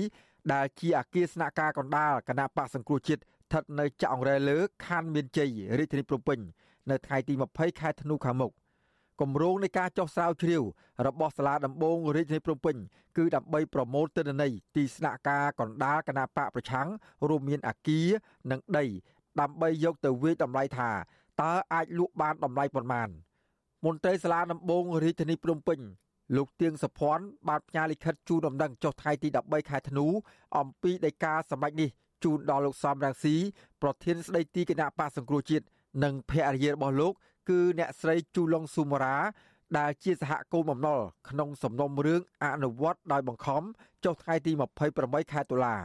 [0.53, 6.39] ដែលជាអគារស្នាក់ការកណ្ដាលគណៈបកសង្គ្រោះជាតិស្ថិតនៅចាក់អង្រែលើខណ្ឌមានជ័យរាជធានីភ្នំពេញ
[6.91, 8.53] នៅថ្ងៃទី20ខែធ្នូខាងមុខ
[9.21, 10.63] គម្រោងនៃការចុះស្រាវជ្រាវ
[11.07, 12.77] របស់សាលាដំបងរាជធានីភ្នំពេញ
[13.17, 16.89] គឺដើម្បីប្រមូលទិន្នន័យទីស្នាក់ការកណ្ដាលគណៈបកប្រឆាំង
[17.29, 18.09] រួមមានអាគារ
[18.51, 18.85] និងដី
[19.41, 20.91] ដើម្បីយកទៅវាយតម្លៃថា
[21.43, 23.09] តើអាចលក់បានតម្លៃប៉ុន្មាន
[23.85, 25.79] មន្ត្រីសាលាដំបងរាជធានីភ្នំពេញ
[26.37, 30.07] លោកទៀងសុភ័ណ្ឌបានផ្ញើលិខិតជូនដំណឹងចុះថ្ងៃទី13ខែធ្នូ
[30.59, 31.91] អំពីដីកាសម្ដេចនេះ
[32.25, 33.37] ជូនដល់លោកសំរងស៊ី
[33.83, 35.65] ប្រធានស្ដីទីគណៈបកសង្គ្រោះជាតិ
[36.05, 37.13] និងភរិយារបស់លោក
[37.51, 39.17] គឺអ្នកស្រីជូឡុងស៊ូម៉ារ៉ា
[39.79, 43.63] ដែលជាសហគមន៍បំណុលក្នុងសំណុំរឿងអនុវត្តដោយបង្ខំ
[44.05, 44.53] ចុះថ្ងៃទី
[44.93, 45.77] 28ខែតុលា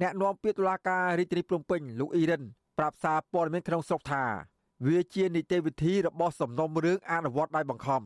[0.00, 2.42] អ្នកនាំពាក្យតុលាការរាជធានីភ្នំពេញលោកអ៊ីរិន
[2.78, 4.24] ប្រាប់សារព័ត៌មានក្នុងស្រុកថា
[4.86, 8.02] វាជានីតិវិធីរបស់សំណុំរឿងអនុវត្តដោយបង្ខំ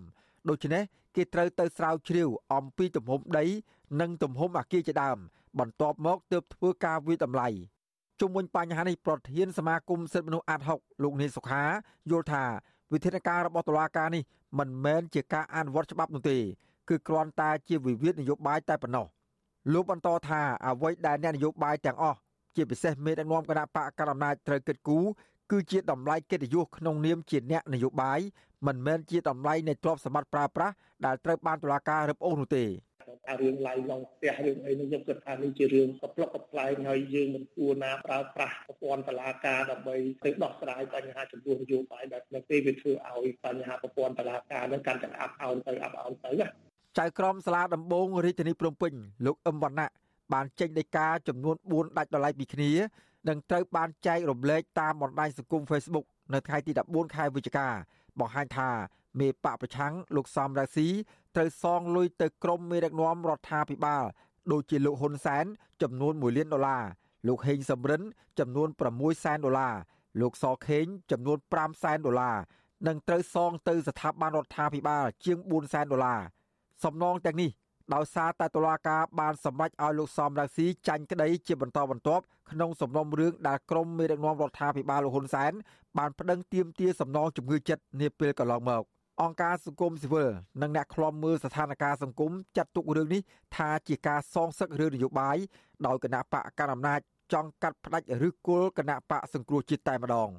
[0.49, 0.83] ដូច្នេះ
[1.17, 3.45] គេត្រូវទៅស្រាវជ្រាវអំពីទំហំដី
[4.01, 5.19] និងទំហំអាគារជាដើម
[5.59, 7.49] បន្ទាប់មកទើបធ្វើការវិតម្លៃ
[8.21, 11.63] ជុំវិញបញ្ហានេះប្រធានសមាគមសិទ្ធិមនុស្សអាត់ហុកលោកនីសុខា
[12.11, 12.45] យល់ថា
[12.93, 14.23] វិធានការរបស់តុលាការនេះ
[14.59, 16.39] មិនមែនជាការអនុវត្តច្បាប់នោះទេ
[16.89, 19.07] គឺគ្រាន់តែជាវិវាទនយោបាយតែប៉ុណ្ណោះ
[19.73, 22.19] លោកបន្តថាអ្វីដែលអ្នកនយោបាយទាំងអស់
[22.57, 25.05] ជាពិសេសមេដឹកនាំគណៈបកកណ្ដាលអំណាចត្រូវគិតគូរ
[25.51, 28.21] គឺជាតម្លៃកិត្តិយសក្នុងនាមជាអ្នកនយោបាយ
[28.67, 30.75] មិនមែនជាតម្លៃនៃទ្រព្យសម្បត្តិប្រើប្រាស់
[31.07, 32.65] ដែលត្រូវបានតុលាការរឹបអូសនោះទេ
[33.27, 46.47] ថារឿងឡាយឡងផ្ទះរឿងអីនេះខ្ញុំគិតថានេះជារឿងកប្លុកកប្លែងហើយយើងមិនគួរណាប្រើប្រាស់ប្រព័ន្ធតុលាការដើម្បីទៅដោះស្រាយបញ្ហាចំពោះនយោបាយបែបនេះទេវាធ្វើឲ្យបញ្ហាប្រព័ន្ធតុលាការនឹងកាន់តែអាប់អោនទៅអាប់អោនទៅណា
[46.99, 48.93] ចៅក្រមសាលាដំបងរាជធានីភ្នំពេញ
[49.27, 49.89] លោកអឹមវណ្ណៈ
[50.33, 52.73] បានចេញដីកាចំនួន4ដាច់ដោយឡែកពីគ្នា
[53.29, 57.69] នឹងត្រូវបានចែករំលែកតាមបណ្ដាញសង្គម Facebook នៅថ្ងៃទី14ខែវិច្ឆិកា
[58.21, 58.71] បង្ហាញថា
[59.21, 60.89] មេបកប្រឆាំងលោកសំរងស៊ី
[61.37, 64.05] ត្រូវសងលុយទៅក្រុមមេដឹកនាំរដ្ឋាភិបាល
[64.53, 65.45] ដូចជាលោកហ៊ុនសែន
[65.83, 66.85] ចំនួន1លានដុល្លារ
[67.29, 68.03] លោកហេងសំរិន
[68.39, 69.75] ចំនួន6សែនដុល្លារ
[70.21, 72.37] លោកសខេងចំនួន5សែនដុល្លារ
[72.87, 76.21] និងត្រូវសងទៅស្ថាប័នរដ្ឋាភិបាលជាង4សែនដុល្លារ
[76.85, 77.51] សំណងទាំងនេះ
[77.95, 85.53] ដោយសារតែតុលាការបានសម្រេចឲ្យលោកសំរងស៊ីចាញ់ក្តីជាបន្តបន្ទាប់ក្នុងសំណុំរឿងដែលក្រុមមេដឹកនាំរដ្ឋាភិបាលលោកហ៊ុនសែន
[85.99, 88.83] បានប្តឹងទាមទារសំណងជំងឺចិត្តនាពេលកន្លងមក
[89.23, 90.29] អង្គការសង្គមស៊ីវិល
[90.63, 93.21] និងអ្នកខ្លំមើលស្ថានភាពសង្គមចាត់ទុករឿងនេះ
[93.57, 95.37] ថាជាការសងសឹករឿងនយោបាយ
[95.87, 97.01] ដោយគណៈបកកណ្ដាលអំណាច
[97.33, 100.31] ចង់កាត់ផ្តាច់ឬគល់គណៈបកសង្គ្រោះជាតិតែម្ដង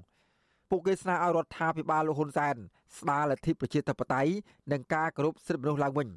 [0.70, 2.56] ពួកគេស្នើឲ្យរដ្ឋាភិបាលលោកហ៊ុនសែន
[3.00, 4.32] ស្ដារលទ្ធិប្រជាធិបតេយ្យ
[4.72, 6.08] និងការគោរពសិទ្ធិមនុស្សឡើងវិញ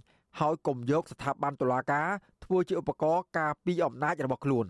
[0.41, 2.09] ហើយកុំយកស្ថាប័នតុលាការ
[2.45, 4.67] ធ្វើជាឧបករណ៍ការពារអំណាចរបស់ខ្លួន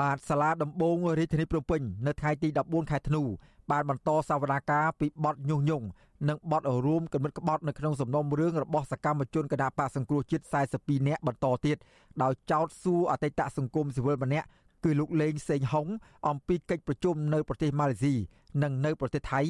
[0.00, 3.22] បាទសាលាដំបងរាជធានីភ្នំពេញនៅថ្ងៃទី14ខែធ្នូ
[3.70, 5.86] បានបន្តសវនាការពីបទញុះញង់
[6.28, 10.44] និងបទរួមគំនិតក្បត់នៅក្នុងសំណុំរឿងរបស់សកម្មជនគណបកសង្គ្រោះជាតិ
[10.76, 11.76] 42នាក់បន្តទៀត
[12.22, 14.46] ដោយចោទសួរអតីតសង្គមស៊ីវិលម្នាក់
[14.84, 15.86] គឺលោកលេងសេងហុង
[16.28, 18.14] អំពីកិច្ចប្រជុំនៅប្រទេសម៉ាឡេស៊ី
[18.62, 19.40] និងនៅប្រទេសថៃ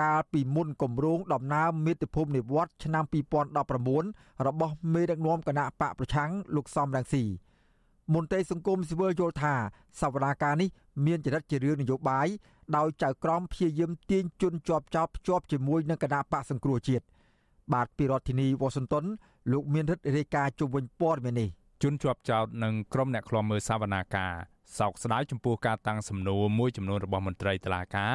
[0.00, 3.04] កាលពីមុនគម្រោងដំណើរមាតុភូមិនិវត្តឆ្នាំ
[3.74, 7.24] 2019របស់មេដឹកនាំគណៈបកប្រឆាំងលោកសំរងស៊ី
[8.14, 9.54] មន្ត្រីសង្គមស៊ីវិលយល់ថា
[10.00, 10.68] សវនាការនេះ
[11.06, 12.28] មានចរិតជារឿងនយោបាយ
[12.76, 17.04] ដោយចៅក្រមព្យាយាមទាញជនជាប់ចោតភ្ជាប់ជាមួយនឹងគណៈបកសង្គ្រោះជាតិ
[17.72, 19.04] បាទពីរដ្ឋធានីវ៉ាស៊ីនតោន
[19.52, 21.48] លោកមានរិទ្ធរាយការណ៍ជុំវិញព័ត៌មាននេះ
[21.82, 24.34] ជនជាប់ចោតនិងក្រុមអ្នកខ្លាំមើលសវនាការ
[24.78, 28.14] សោកស្ដាយចំពោះការតាំងសំណួរមួយចំនួនរបស់មន្ត្រីតុលាការ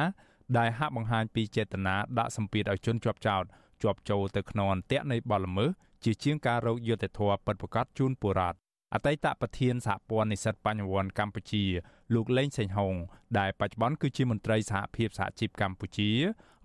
[0.58, 3.44] ដែលហាក់បង្ហាញពីចេតនាដាក់សម្ពាធឲ្យជនជាប់ចោត
[3.82, 5.70] ជាប់ចូលទៅក្នុងអន្ទាក់នៃបទល្មើស
[6.04, 8.58] ជាជាងការរកយុត្តិធម៌ពិតប្រាកដជូនពលរដ្ឋ
[8.94, 11.64] អតីតប្រធានសហព័ន្ធនិស្សិតបញ្ញវន្តកម្ពុជា
[12.14, 12.94] លោកលេងសេងហង
[13.38, 16.10] ដែលបច្ចុប្បន្នគឺជាមន្ត្រីសហភាពសហជីពកម្ពុជា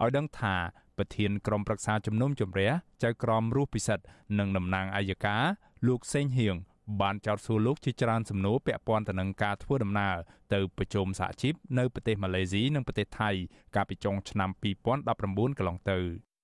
[0.01, 0.55] ឲ្យដឹងថា
[0.97, 2.71] ប្រធានក្រុមប្រឹក្សាជំនុំជម្រះ
[3.03, 4.05] ចៅក្រមរស់ពិសិដ្ឋ
[4.39, 5.43] និងតំណាងអัยការ
[5.87, 6.55] លោកសេងហៀង
[7.01, 10.15] បានចោទសួរលោកជាច្រើនសំណួរពាក់ព័ន្ធទៅនឹងការធ្វើដំណើរ
[10.53, 13.29] ទៅប្រជុំសហជីពនៅប្រទេសម៉ាឡេស៊ីនិងប្រទេសថៃ
[13.75, 15.99] កាលពីចុងឆ្នាំ2019កន្លងទៅ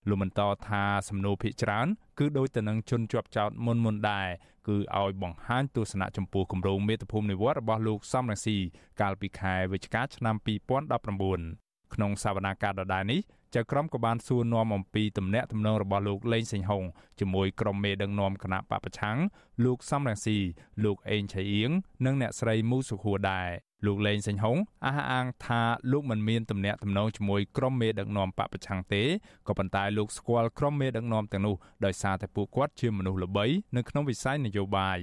[0.09, 1.87] លោកបន្តថាសំណួរភាគច្រើន
[2.19, 4.27] គឺដូចទៅនឹងជនជាប់ចោតមុនមុនដែរ
[4.67, 8.57] គឺឲ្យបង្ហាញទស្សនៈចំពោះគម្រោងមេត្តាភូមិនិវត្តរបស់លោកសំរងស៊ី
[9.01, 11.62] កាលពីខែវិច្ឆិកាឆ្នាំ2019
[11.93, 13.21] ក្នុងសវនាការដដែលនេះ
[13.55, 16.83] ចៅក្រមក៏បានសួរនាំអំពីទំនាក់ទំនងរបស់លោកលេងសេងហុង
[17.19, 19.17] ជាមួយក្រុមមេដឹកនាំគណៈបពប្រឆាំង
[19.65, 20.37] លោកសំរងស៊ី
[20.83, 21.71] លោកអេងឆៃអៀង
[22.05, 23.49] និងអ្នកស្រីមូសុខួរដែរ
[23.85, 29.03] លោកលេងសេងហុងអះអាងថាលោកមិនមានទំនាក់ទំនងជាមួយក្រុមមេដឹកនាំបពប្រឆាំងទេ
[29.47, 33.45] ក៏ប៉ុន្តែលោកស្គាល់ក្រុមមេដឹកនាំទាំងនោះដោយសារតែពួកគាត់ជាមនុស្សល្បី
[33.77, 34.99] នៅក្នុងវិស័យនយោបាយ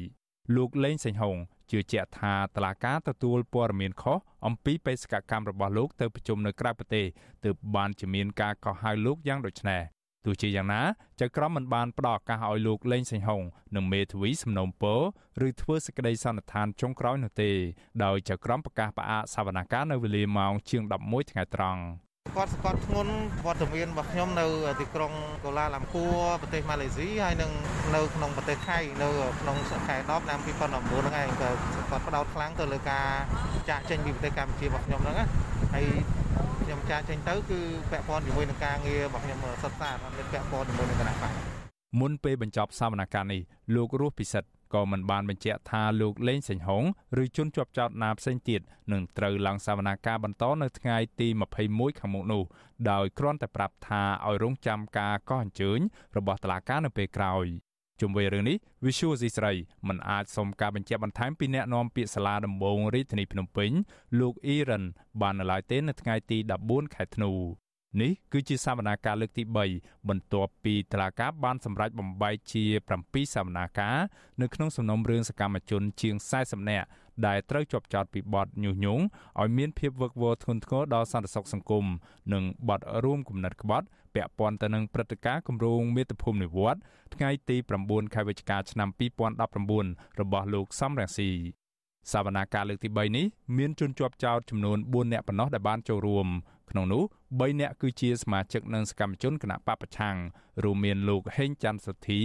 [0.57, 1.37] លោកលេងសេងហុង
[1.71, 7.07] ជឿជាក់ថាតឡាការទទួលព័ត៌មានខុសអំពីបេសកកម្មរបស់លោកទៅប្រជុំនៅក្រៅប្រទេស
[7.45, 9.83] ទើបបានជាមានការកោះហៅលោកយ៉ាងដូចនេះ
[10.25, 10.83] ទោះជាយ៉ាងណា
[11.21, 13.43] ចៅក្រមមិនបានផ្ដល់ឱកាសឲ្យលោកលេងសេងហុង
[13.77, 15.01] និងមេធាវីសំណុំពរ
[15.47, 17.51] ឬធ្វើសេចក្តីសន្និដ្ឋានចុងក្រោយនោះទេ
[18.05, 21.83] ដោយចៅក្រមប្រកាសផ្អាកសវនកម្មនៅវេលាម៉ោងជាង11ថ្ងៃត្រង់
[22.37, 23.13] គាត់ស្កត់ធ្ងន់
[23.47, 24.47] វត្តមានរបស់ខ្ញុំនៅ
[24.81, 25.13] ទីក្រុង
[25.45, 27.51] កូឡាឡាំពួរប្រទេសម៉ាឡេស៊ីហើយនឹង
[27.95, 29.09] នៅក្នុងប្រទេសថៃនៅ
[29.41, 29.57] ក្នុង
[29.89, 31.51] ខែ10ឆ្នាំ2019ហ្នឹងឯងក៏
[31.91, 33.07] គាត់ផ្ដោតខ្លាំងទៅលើការ
[33.71, 35.27] ចាក់ចេញពីប្រទេសកម្ពុជារបស់ខ្ញុំហ្នឹងណា
[35.75, 35.87] ហើយ
[36.63, 41.33] ខ្ញុំចាក់ចេញទៅគឺពាក់ព័ន្ធជាមួយនឹងការងាររបស់ខ្ញុំសិក្សាអត់មានពាក់ព័ន្ធជាមួយនឹងគណៈបក
[42.01, 43.41] មុនពេលបញ្ចប់សវនកម្មនេះ
[43.75, 46.85] លោករស់ពិសិដ្ឋ ក៏មិនបានបញ្ជាក់ថាលោកលេងសេងហង
[47.23, 48.61] ឬជនជាប់ចោតណាផ្សេងទៀត
[48.93, 51.29] នឹងត្រូវឡើងសវនាការបន្តនៅថ្ងៃទី
[51.65, 52.43] 21ខាងមុខនោះ
[52.91, 55.79] ដោយគ្រាន់តែប្រាប់ថាឲ្យរងចាំការកោះអញ្ជើញ
[56.17, 57.47] របស់តុលាការនៅពេលក្រោយ
[58.01, 59.53] ជុំវិញរឿងនេះ Visual ស៊ីស្រី
[59.89, 63.71] មិនអាចសុំការបញ្ជាក់បន្ថែមពីអ្នកនាំពាក្យសាលាដំបងរាជធានីភ្នំពេញ
[64.21, 64.85] លោកអ៊ីរ៉ាន
[65.21, 67.33] បាននៅឡើយទេនៅថ្ងៃទី14ខែធ្នូ
[68.00, 69.42] នេះគឺជាសវនាការលើកទី
[69.76, 72.64] 3បន្ទាប់ពីតឡាកាបានសម្រេចបំបែកជា
[73.00, 73.96] 7សវនាការ
[74.40, 76.87] នៅក្នុងសំណុំរឿងសកម្មជនជាង40នាក់
[77.26, 79.05] ដែលត្រូវជាប់ចោតពីបទញុះញង់
[79.40, 81.87] ឲ្យមានភាពវឹកវរធ្ងន់ធ្ងរដល់សន្តិសុខសង្គម
[82.33, 86.81] និងបទរួមគំនិតក្បត់ពាក់ព័ន្ធទៅនឹងព្រឹត្តិការណ៍គម្រោងមាតុភូមិនិវត្ត
[87.14, 88.88] ថ្ងៃទី9ខែវិច្ឆិកាឆ្នាំ
[89.55, 91.31] 2019របស់លោកសំរងស៊ី
[92.12, 93.26] សវនាការលើកទី3នេះ
[93.59, 96.26] មានជនជាប់ចោតចំនួន4នាក់ប៉ុណ្ណោះដែលបានចូលរួម
[96.71, 97.03] ក្នុងនោះ
[97.33, 100.17] 3នាក់គឺជាសមាជិកនិងសកម្មជនគណៈបពប្រឆាំង
[100.65, 102.21] រួមមានលោកហេងច័ន្ទសុធី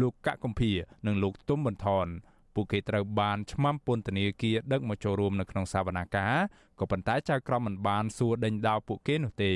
[0.00, 0.72] លោកកកកំភៀ
[1.06, 2.06] និងលោកទុំបន្ថន
[2.54, 6.34] ពួកគេត្រូវបានឆ្មាំពន្ធនាគារដឹកមកចូលរួមនៅក្នុងសវនាការ
[6.80, 9.52] ក៏ប៉ុន្តែចៅក្រមមិនបានសួរដេញដោលពួកគេនោះទេ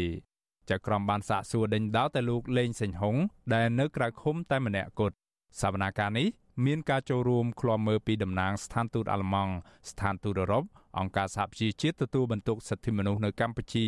[0.70, 3.16] ចៅក្រមបានសាកសួរដេញដោលតែលោកលេងសេងហុង
[3.54, 5.16] ដែលនៅក្រៅឃុំតែម្នាក់គត់
[5.60, 6.28] សវនាការនេះ
[6.66, 9.52] មានការចូលរួមឃ្លាំមើលពីតំណាងស្ថានទូតអាល្លឺម៉ង់
[9.90, 10.64] ស្ថានទូតអឺរ៉ុប
[10.98, 13.86] អង្គការសហប្រជាជាតិទទួលបន្ទុកសិទ្ធិមនុស្សនៅកម្ពុជា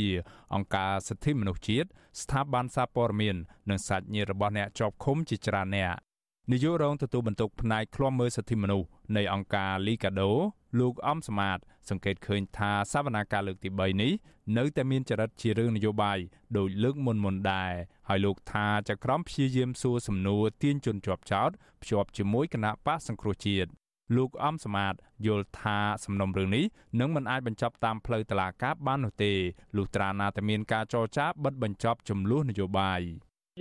[0.55, 1.89] អង្គការសិទ្ធិមនុស្សជាតិ
[2.23, 3.37] ស្ថាប័នសារព័ត៌មាន
[3.71, 5.95] និងសាច់ញាតិរបស់អ្នកជាប់ឃុំជាច្រើនអ្នក
[6.51, 10.31] នាយករងទទួលបន្ទុកផ្នែកឃ្លាំមើលសិទ្ធិមនុស្សនៃអង្គការ Liga do
[10.81, 11.59] លោកអំសមាត
[11.91, 14.13] សង្កេតឃើញថាសវនាការលើកទី3នេះ
[14.59, 16.19] នៅតែមានចរិតជារឿងនយោបាយ
[16.59, 17.73] ដោយលើកមុនមុនដែរ
[18.09, 21.51] ហើយលោកថាចក្រមព្យាយាមសួរសំណួរទាញជនជាប់ចោត
[21.83, 23.71] ភ្ជាប់ជាមួយគណៈបកសង្គ្រោះជាតិ
[24.17, 24.95] លោកអំសមាត
[25.27, 26.65] យល់ថាសំណុំរឿងនេះ
[27.01, 29.33] នឹងមិនអាចបញ្ចប់តាមផ្លូវតុលាការបាននោះទេ
[29.77, 33.01] លុះត្រាណាតែមានការចរចាបិទបញ្ចប់ចំនួននយោបាយ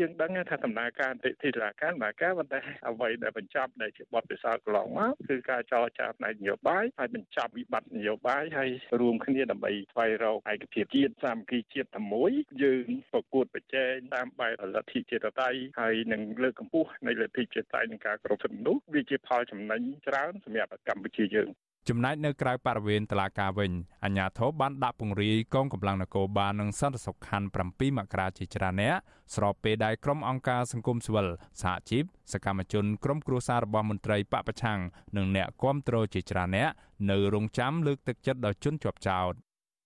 [0.02, 12.32] យើងដឹងថាដំណើរការទីទីរាការដំណើរការប៉ុន្តែអ្វីដែលបញ្ចប់ដែលជាបទពិសោធន៍កន្លងមកគឺការចរចាផ្នែកនយោបាយហើយបញ្ចប់វិបត្តិនយោបាយហើយរួមគ្នាដើម្បីស្វែងរកឯកភាពជាតិសាមគ្គីជាតិតែមួយ
[12.64, 21.50] យើងប្រកួតប្រជែងតាមបែបលទ្ធិជាតិតៃហើយនឹងលើកកម្ពស់នៃលទ្ធិជាតិតៃនិងការគោរពសិទ្ធិមនុស្សវាជាផលចំណេញច្រើនសម្រាប់កម្ពុជាយើង
[21.90, 23.72] ចំណែកនៅក្រៅបរិវេណតុលាការវិញ
[24.04, 28.96] អាជ្ញាធរបានដាក់ពង្រាយកងកម្លាំងនគរបាលនិងសន្តិសុខខណ្ឌ7មករាជាច្រើនអ្នក
[29.36, 31.28] ស្របពេលដែលក្រុមអង្គការសង្គមស៊ីវិល
[31.62, 34.80] សហជីពសកម្មជនក្រុមគ្រួសាររបស់មន្ត្រីបពប្រឆាំង
[35.18, 36.70] និងអ្នកគាំទ្រជាច្រើនអ្នក
[37.12, 39.34] នៅរងចាំលើកទឹកចិត្តដល់ជនជាប់ចោត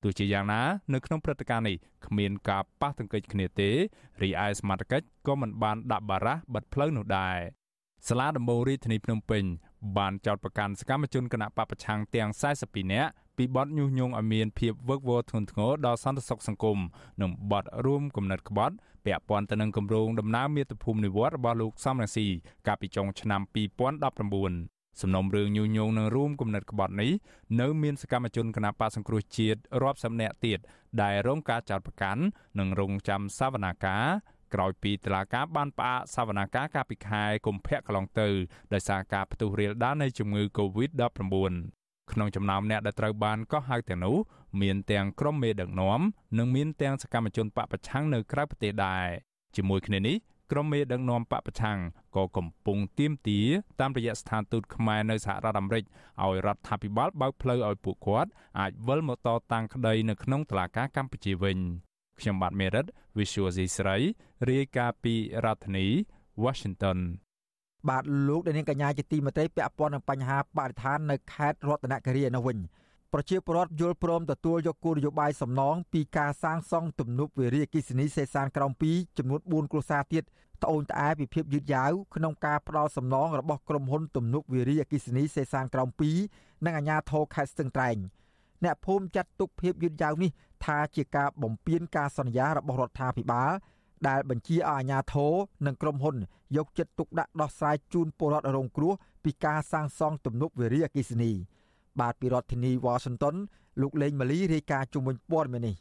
[0.03, 0.61] ទោះជាយ៉ាងណា
[0.93, 3.69] នៅក្នុងព្រឹត្តិការណ៍នេះគ្មានការប៉ះទង្គិចគ្នាទេ
[4.21, 7.37] រីឯសមាជិកក៏មិនបានដាក់បារះបិទផ្លូវនោះដែរ
[8.07, 9.43] សាលាដំបងរាជធានីភ្នំពេញ
[9.97, 12.29] បានចោទប្រកាន់សកម្មជនគណៈបពប្រឆាំងទាំង
[12.61, 16.79] 42នាក់ពីបទញុះញង់ឲ្យមានភាពវឹកវរធ្ងន់ធ្ងរដល់សន្តិសុខសង្គម
[17.21, 22.27] និងបទរួមគំនិតក្បត់ពាក់ព័ន្ធទៅនឹងគម្រោងដំណើរមាតុភូមិនិវត្តរបស់លោកសំរងស៊ី
[22.67, 27.11] កាលពីចុងឆ្នាំ2019សំណុំរឿងញុះញង់នឹងរួមគំនិតក្បត់នេះ
[27.61, 30.59] នៅមានសកម្មជនគណបកសង្គ្រោះជាតិរាប់សិបនាក់ទៀត
[31.01, 32.23] ដែលរងការចោទប្រកាន់
[32.59, 34.05] និងរងចាំសវនាការ
[34.53, 38.27] ក្រោយពីតុលាការបានផ្អាកសវនាការកាលពីខែកុម្ភៈកន្លងទៅ
[38.73, 41.53] ដោយសារការផ្ទុះរាលដាលនៃជំងឺ Covid-19
[42.11, 44.17] ក្នុងចំណោមអ្នកដែលត្រូវបានកោះហៅទាំងនោះ
[44.61, 46.01] មានទាំងក្រុមមេដឹកនាំ
[46.37, 49.07] និងមានទាំងសកម្មជនបពប្រឆាំងនៅក្រៅប្រទេសដែរ
[49.55, 50.17] ជាមួយគ្នានេះ
[50.51, 51.77] ក្រុមមេដឹកនាំបពប្រឆាំង
[52.15, 53.47] ក៏កំពុងទាមទារ
[53.79, 55.83] តាមរយៈស្ថានទូតខ្មែរនៅសហរដ្ឋអាមេរិក
[56.23, 58.29] ឲ្យរដ្ឋាភិបាលបើកផ្លូវឲ្យពួកគាត់
[58.59, 61.59] អាចវិលមកតតាំងក្តីនៅក្នុងតុលាការកម្ពុជាវិញ
[62.19, 62.85] ខ្ញុំបាទមេរិត
[63.17, 63.97] Visual C ស្រី
[64.49, 65.85] រាយការណ៍ពីរដ្ឋធានី
[66.43, 66.97] Washington
[67.89, 72.57] បាទលោកដានៀងកញ្ញាជាទីមេត្រីពាក់ព័ន្ធនឹងបញ្ហាបរិស្ថាននៅខេត្តរតនគិរីនៅវិញ
[73.13, 80.23] ប្រជាពលរដ្ឋយល់ព្រមទទួលយកគោលនយោបាយសំណងពីការសាងសង់ទំនប់វារីអគ្គិសនីសេសានក្រោម2ចំនួន4គ្រួសារទៀត
[80.63, 85.89] ត្អូញត្អែពីភាពយឺតយ៉ាវក្នុងការផ្ដល់សំណងរបស់ក្រុមហ៊ុនទំនប់វារីអគ្គិសនីសេសានក្រោម
[86.27, 87.97] 2និងអាជ្ញាធរខេត្តស្ទឹងត្រែង
[88.63, 90.31] អ្នកភូមិចាត់ទុកភាពយឺតយ៉ាវនេះ
[90.65, 93.51] ថាជាការបំពានការសន្យារបស់រដ្ឋាភិបាល
[94.07, 95.33] ដែលបញ្ជាឲ្យអាជ្ញាធរ
[95.65, 96.15] និងក្រុមហ៊ុន
[96.57, 98.93] យកចិត្តទុកដាក់ដោះស្រាយជូនពលរដ្ឋរងគ្រោះ
[99.23, 101.31] ពីការសាងសង់ទំនប់វារីអគ្គិសនី
[101.99, 103.35] បាទពីរដ្ឋធានី Washington
[103.81, 105.75] លោកលេងម៉ាលីរាយការណ៍ជុំវិញព័ត៌មាននេះ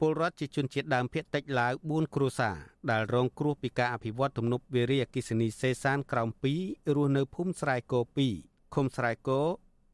[0.00, 2.56] ពលរដ្ឋជាជនជាតិដើមភាគតិចឡាវ4គ្រួសារ
[2.90, 6.28] ដែលរងគ្រោះពីការអភិវឌ្ឍទំនប់វារីអគ្គិសនីសេសានក្រោម
[6.62, 8.00] 2រស់នៅភូមិស្រែគោ
[8.36, 9.40] 2ឃុំស្រែគោ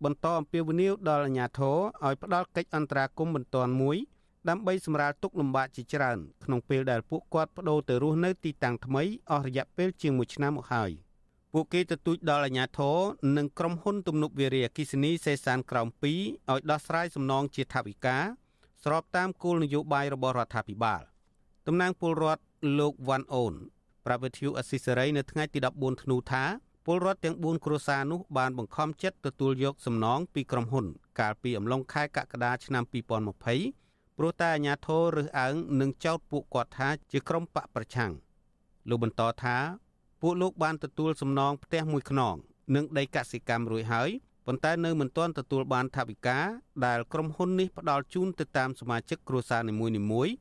[0.04, 3.96] បន្តអំពាវនាវដល់អាជ្ញាធរឲ្យផ្ដល់កិច្ចអន្តរាគមន៍បន្ទាន់មួយ
[4.48, 10.90] ដើម្បីសម្រាលទុកលំបាកជាច្រើនក្នុងពេលដែលពួកគាត់បដូរទៅរស់នៅទីតាំងថ្មីអស់រយៈពេលជាង1ឆ្នាំមកហើយ
[11.52, 12.98] ពួកគេទទូចដល់អាជ្ញាធរ
[13.36, 18.18] និងក្រុមហ៊ុនទំនប់វារីអគ្គិសនីសេសានក្រោម2ឲ្យដោះស្រាយសំណងជាថវិកា
[18.84, 21.02] ស្របតាមគោលនយោបាយរបស់រដ្ឋាភិបាល
[21.66, 22.42] តំណាងពលរដ្ឋ
[22.78, 23.54] លោកវ៉ាន់អូន
[24.06, 26.44] ប្រាប់វិទ្យុអស៊ីសេរីនៅថ្ងៃទី14ធ្នូថា
[26.86, 30.86] ពលរដ្ឋទាំង4គ្រួសារនោះបានបង្ខំចិត្តទទួលយកសំណងពីក្រុមហ៊ុន
[31.20, 33.85] កាលពីអំឡុងខែកក្កដាឆ្នាំ2020
[34.16, 38.12] ព្រោះតែអាញាធររើសអើងនិងចោទពួកគាត់ថាជាក្រុមបកប្រឆាំង
[38.88, 39.56] លោកបន្តថា
[40.22, 42.34] ពួកលោកបានទទួលសំណងផ្ទះមួយខ្នង
[42.74, 44.10] និងដីកសិកម្មរួចហើយ
[44.46, 46.38] ប៉ុន្តែនៅមិនទាន់ទទួលបានថវិកា
[46.86, 50.34] ដែលក្រុមហ៊ុននេះផ្ដល់ជូនទៅតាមសមាជិកគ្រួសារនីមួយៗ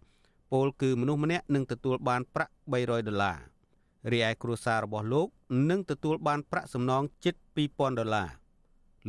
[0.51, 3.38] ពលគឺមនុស្សម្នាក់នឹងទទួលបានប្រាក់300ដុល្លារ
[4.11, 5.27] រីឯគ្រួសាររបស់លោក
[5.69, 7.35] នឹងទទួលបានប្រាក់សំណងជិត
[7.67, 8.29] 2000ដុល្លារ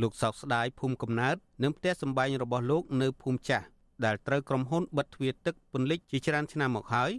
[0.01, 3.65] លោកសោកស្ដាយភូមិកំណើតនិងផ្ទះសម្បែងរបស់លោកនៅភូមិចាស់
[4.05, 7.11] ដែលត្រូវក្រុមហ៊ុនបិទទ្វារទឹកពន្លិចជាច្រើនឆ្នាំមកហើយ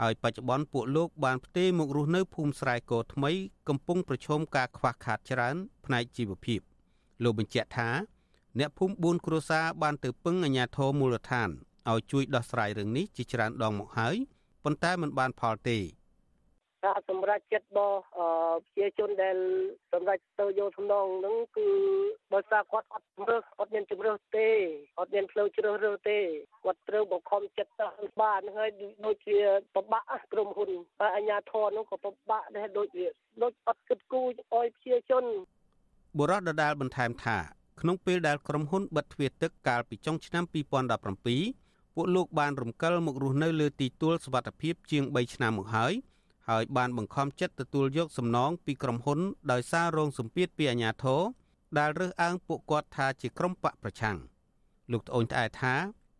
[0.00, 3.30] ហើយបច្ចុប្បន្នពួកលោកបានផ្ទេរមករស់នៅភូមិស្រែគោថ្មី
[3.68, 6.60] កំពុងប្រឈមការខ្វះខាតច្រើនផ្នែកជីវភាព
[7.22, 7.88] លោកបញ្ជាក់ថា
[8.58, 11.48] អ្នកភូមិ4គ្រួសារបានទៅពឹងអាជ្ញាធរមូលដ្ឋាន
[11.90, 14.16] ឲ្យជួយដោះស្រាយរឿងនេះជាច្រើនដងមកហើយ
[14.64, 15.78] ប៉ុន្តែមិនបានផលទេ
[16.84, 18.00] ការសម្រាប់ចិត្តរបស់
[18.74, 19.36] ប្រជាជនដែល
[19.92, 21.68] សម្រាប់ទៅយកសំណងហ្នឹងគឺ
[22.34, 24.48] ដោយសារគាត់អត់ជំរឿអត់មានជំរឿទេ
[24.98, 26.18] អត់មានផ្លូវជ្រើសរើសទេ
[26.64, 27.88] គាត់ត្រូវបង្ខំចិត្តទៅ
[28.22, 28.70] បានហើយ
[29.06, 29.38] ដូចជា
[29.74, 33.08] ពិបាកក្រុមហ៊ុនហើយអាជ្ញាធរនោះក៏ពិបាកដែរដូចវា
[33.42, 35.24] ដូចអត់គិតគូរឲ្យប្រជាជន
[36.18, 37.38] បុរសដដាលបន្ថែមថា
[37.80, 45.94] ក្នុងពេលដែលក្រុមហ៊ុនបិទទ្វារទឹកកាលពីចុងឆ្នាំ2017ពួកលោកបានរំកិលមករស់នៅលើទីទួលសុវត្ថិភាពជាង3ឆ្នាំមកហើយ
[46.48, 49.20] ហើយបានបង្ខំចិត្តទទួលយកសំណងពីក្រុមហ៊ុន
[49.52, 51.20] ដោយសាររងសម្ពាធពីអាជ្ញាធរ
[51.78, 54.16] ដែលរើសអើងពួកគាត់ថាជាក្រុមបកប្រឆាំង
[54.92, 55.74] លោកត្អូញត្អែថា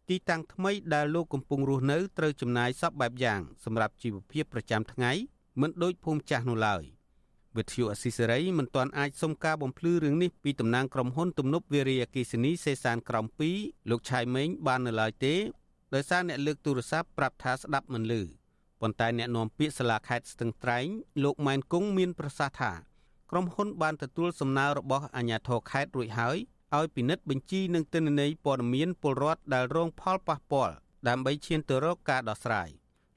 [0.09, 5.13] ទីតាំងថ្មីដែលលោកកំពុងរស់នៅត្រូវចំណាយសពបែបយ៉ាងសម្រាប់ជីវភាពប្រចាំថ្ងៃ
[5.61, 6.83] មិនដូចភូមិចាស់នោះឡើយ
[7.57, 13.25] វិទ្យុអស៊ីសេរីមិនទាន់អាចសុំការបំភ្លឺរឿងនេះពីតំណាងក្រុមហ៊ុនទំនប់វារីអគ្គិសនីសេសានក្រំ
[13.59, 15.35] 2លោកឆៃមេងបាននៅឡើយទេ
[15.95, 18.42] ដោយសារអ្នកលើកទូរស័ព្ទប្រាប់ថាស្ដាប់មិនឮ
[18.83, 20.87] ប៉ុន្តែអ្នកនាំពាក្យសាលាខេត្តស្ទឹងត្រែង
[21.25, 22.73] លោកម៉ែនគង់មានប្រសាសន៍ថា
[23.31, 26.37] ក្រុមហ៊ុនបានទទួលសំណើរបស់អាជ្ញាធរខេត្តរួចហើយ
[26.77, 30.75] ឲ្យពិនិត្យបញ្ជីនិងទិន្នន័យព័ត៌មានពលរដ្ឋដែលរងផលប៉ះពាល់
[31.09, 32.69] ដើម្បីឈានទៅរកការដោះស្រាយ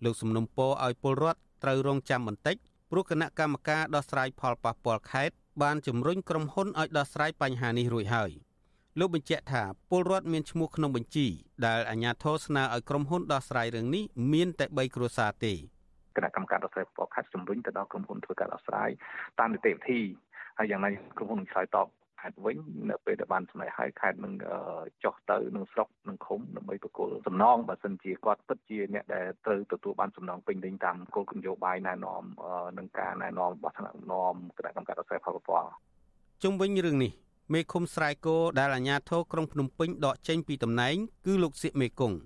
[0.04, 2.56] លោកសំណុំពរឲ្យពលរដ្ឋត្រូវរងចាំបន្តិច
[2.92, 8.32] ព្រោះគណៈកម្មការដោះស្រាយផលប៉ះពាល់ខេត្តបានជំរុញក្រុមហ៊ុនឲ្យដោះស្រាយបញ្ហានេះរួចហើយ
[9.00, 11.28] លោកបញ្ជាក់ថាពលរដ្ឋមានឈ្មោះក្នុងបញ្ជី
[11.66, 14.04] ដែលអាជ្ញាធរស្នើឲ្យក្រុមហ៊ុនដោះស្រាយរឿងនេះ
[14.34, 15.54] មានតែ3គ្រួសារទេ
[16.16, 18.90] គណៈកម្មការដោះស្រាយផលខេត្តជំរុញទៅដល់ក្រុមហ៊ុនធ្វើការដោះស្រាយ
[19.40, 20.00] តាមនីតិវិធី
[20.58, 21.88] ហើយយ៉ាងណាក្រុមហ៊ុននឹងឆ្លើយតប
[22.22, 22.58] ខេត្តវិញ
[22.90, 24.34] នៅពេលដែលបានសម្រេចហើយខេត្តនឹង
[25.04, 32.24] ចុះទៅនឹងស្រុកនឹងឃុំដើម្បីបកគលសំណងបើសិនជាគាត់ពិតជាអ្នកដែលត្រូវទទួលបានសំណងពេញលេញតាមគោលនយោបាយណែនាំ
[32.78, 35.70] នឹងការណែនាំរបស់ថ្នាក់ដឹកនាំគណៈកម្មការដោះស្រាយផលប៉ះពាល់
[36.44, 37.12] ជុំវិញរឿងនេះ
[37.54, 42.18] មេឃុំស្រែគោដែលអាជ្ញាធរក្រុងភ្នំពេញដកចេញពីតំណែងគឺលោកសៀកមេគង្គ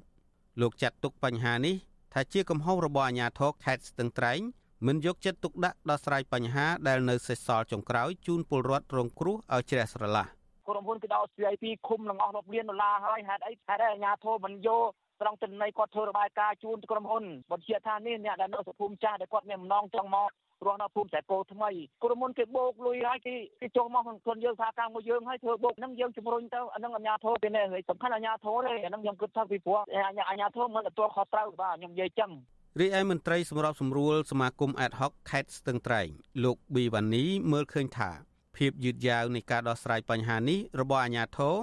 [0.61, 1.75] លោកចាត់ទុកបញ្ហានេះ
[2.13, 4.39] ថាជាកំហុសរបស់អាជ្ញាធរខេត្តស្ទឹងត្រែង
[4.87, 10.25] មិនយកចិត្តទុកដាក់ដោះស្រាយបញ្ហាដែលនៅសេសសល់ចុងក្រោយជូនពលរដ្ឋរងគ្រោះឲ្យជ្រះស្រឡះ
[10.67, 14.89] ក្រុមហ៊ុនគេដោត CIP ឃុំនឹងអស់រាប់លានដុល្លារហើយហេតុអីហេតុអីអាជ្ញាធរមិនយក
[15.21, 20.29] ត្រង់ទិន្នន័យគាត់ធ្វើរបាយការណ៍ជូនក្រុមហ៊ុនបញ្ជាក់ថានេះអ្នកដែលនៅសុភូមិចាស់ដែលគាត់មានបំណងចង់មក
[20.65, 21.69] រស់នៅភូមិតែពោថ្មី
[22.03, 32.31] ក្រុមហ៊ុនគេបោកលុយហើយគេគេចុះមកខ្លួនយើងថាការមួយយើងហើយធ្វើបោកហ្នឹងយើងជំរុញទៅអាហ្នឹងអាជ្ញាធរពេលនេះសំខាន់អាជ្ញាធរទេអាហ្នឹងខ្ញុំគិតថាពីព្រោះអាជ្ញាធរមិនទទួលខុសត្រូវបាទខ្ញុំនិយាយចឹង
[32.79, 36.07] រីឯមន្ត្រីសម្របសម្រួលសមាគម Ad hoc ខេត្តស្ទឹងត្រែង
[36.43, 38.09] លោកប៊ីវ៉ានីមើលឃើញថា
[38.57, 41.55] ភាពយឺតយ៉ាវនៃការដោះស្រាយបញ្ហានេះរបស់អាជ្ញាធរ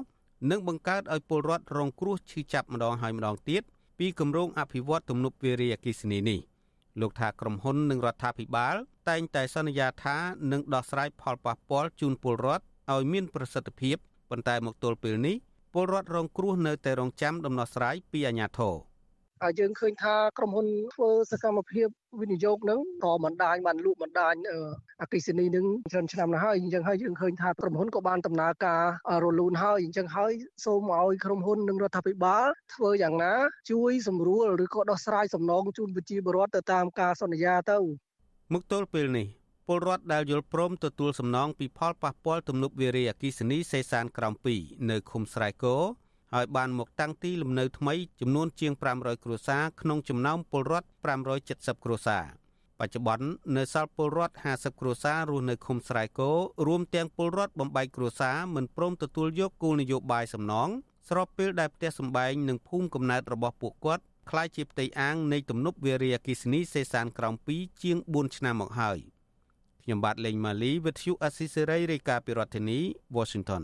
[0.50, 3.62] នឹងបង្កើតឲ្យពលរដ្ឋរងគ្រោះឈឺចាប់ម្ដងហើយម្ដងទៀត
[3.98, 6.40] ពីគម្រោងអភិវឌ្ឍទំនប់វារីអគ្គិសនីនេះ
[7.00, 8.76] លោកថាក្រុមហ៊ុននិងរដ្ឋាភិបាល
[9.08, 10.16] តែងតែសន្យាថា
[10.52, 13.96] នឹងដោះស្រាយផលប៉ះពាល់ជូនពលរដ្ឋឲ្យមានប្រសិទ្ធភាព
[14.30, 15.36] ប៉ុន្តែមកទល់ពេលនេះ
[15.72, 18.74] ពលរដ្ឋរងគ្រោះនៅតែរងចាំដំណោះស្រាយពីអាជ្ញាធរ
[19.58, 21.88] យើងឃើញថាក្រុមហ៊ុនធ្វើសកម្មភាព
[22.20, 24.34] វិនិយោគនឹងក៏មិនដាញបានលក់មិនដាញ
[25.02, 28.82] អកិសនីនឹងច្រើនឆ្នាំណាស់ហើយអញ្ចឹងហើយយើងឃើញថាក្រុមហ៊ុនក៏បានដំណើរការ
[29.24, 30.32] រលូនហើយអញ្ចឹងហើយ
[30.64, 33.34] សូមឲ្យក្រុមហ៊ុននិងរដ្ឋាភិបាលធ្វើយ៉ាងណា
[33.70, 37.78] ជួយសម្រួលឬក៏ដោះស្រាយសំណងជូនប្រជាពលរដ្ឋទៅតាមការសន្យាទៅ
[38.54, 39.26] មកទល់ពេលនេះ
[39.66, 45.76] ពលរដ្ឋដែលយល់ព្រមទទួលសំណងពីផលប៉ះពាល់ទំនប់វារីអគ្គិសនីសេសានក្រំ2នៅឃុំស្រែគោ
[46.35, 50.87] ហើយបានមកតាំងទីលំនៅថ្មីចំនួនជាង500គ្រួសារក្នុងចំណោមពលរដ្ឋ
[51.35, 52.25] 570គ្រួសារ
[52.79, 56.31] បច្ចុប្បន្ននៅសល់ពលរដ្ឋ50គ្រួសាររស់នៅឃុំស្រែគោ
[56.67, 60.69] រួមទាំងពលរដ្ឋបំបីគ្រួសារមិនព្រមទទួលយកគោលនយោបាយសំណង
[61.09, 68.99] ស្របពេលដែលផ្ទះសម្បែងនិងភូមិកំណើតរបស់ពួកគាត់คล้ายជាផ្ទៃអាងនៃទំនប់វារីអគ្គិសនីសេសានក្រំ2ជាង4ឆ្នាំមកហើយ
[69.83, 72.79] ខ្ញុំបាទលេងម៉ាលីវិទ្យុអស៊ីសេរីរាយការណ៍ពីរដ្ឋធានី
[73.17, 73.63] Washington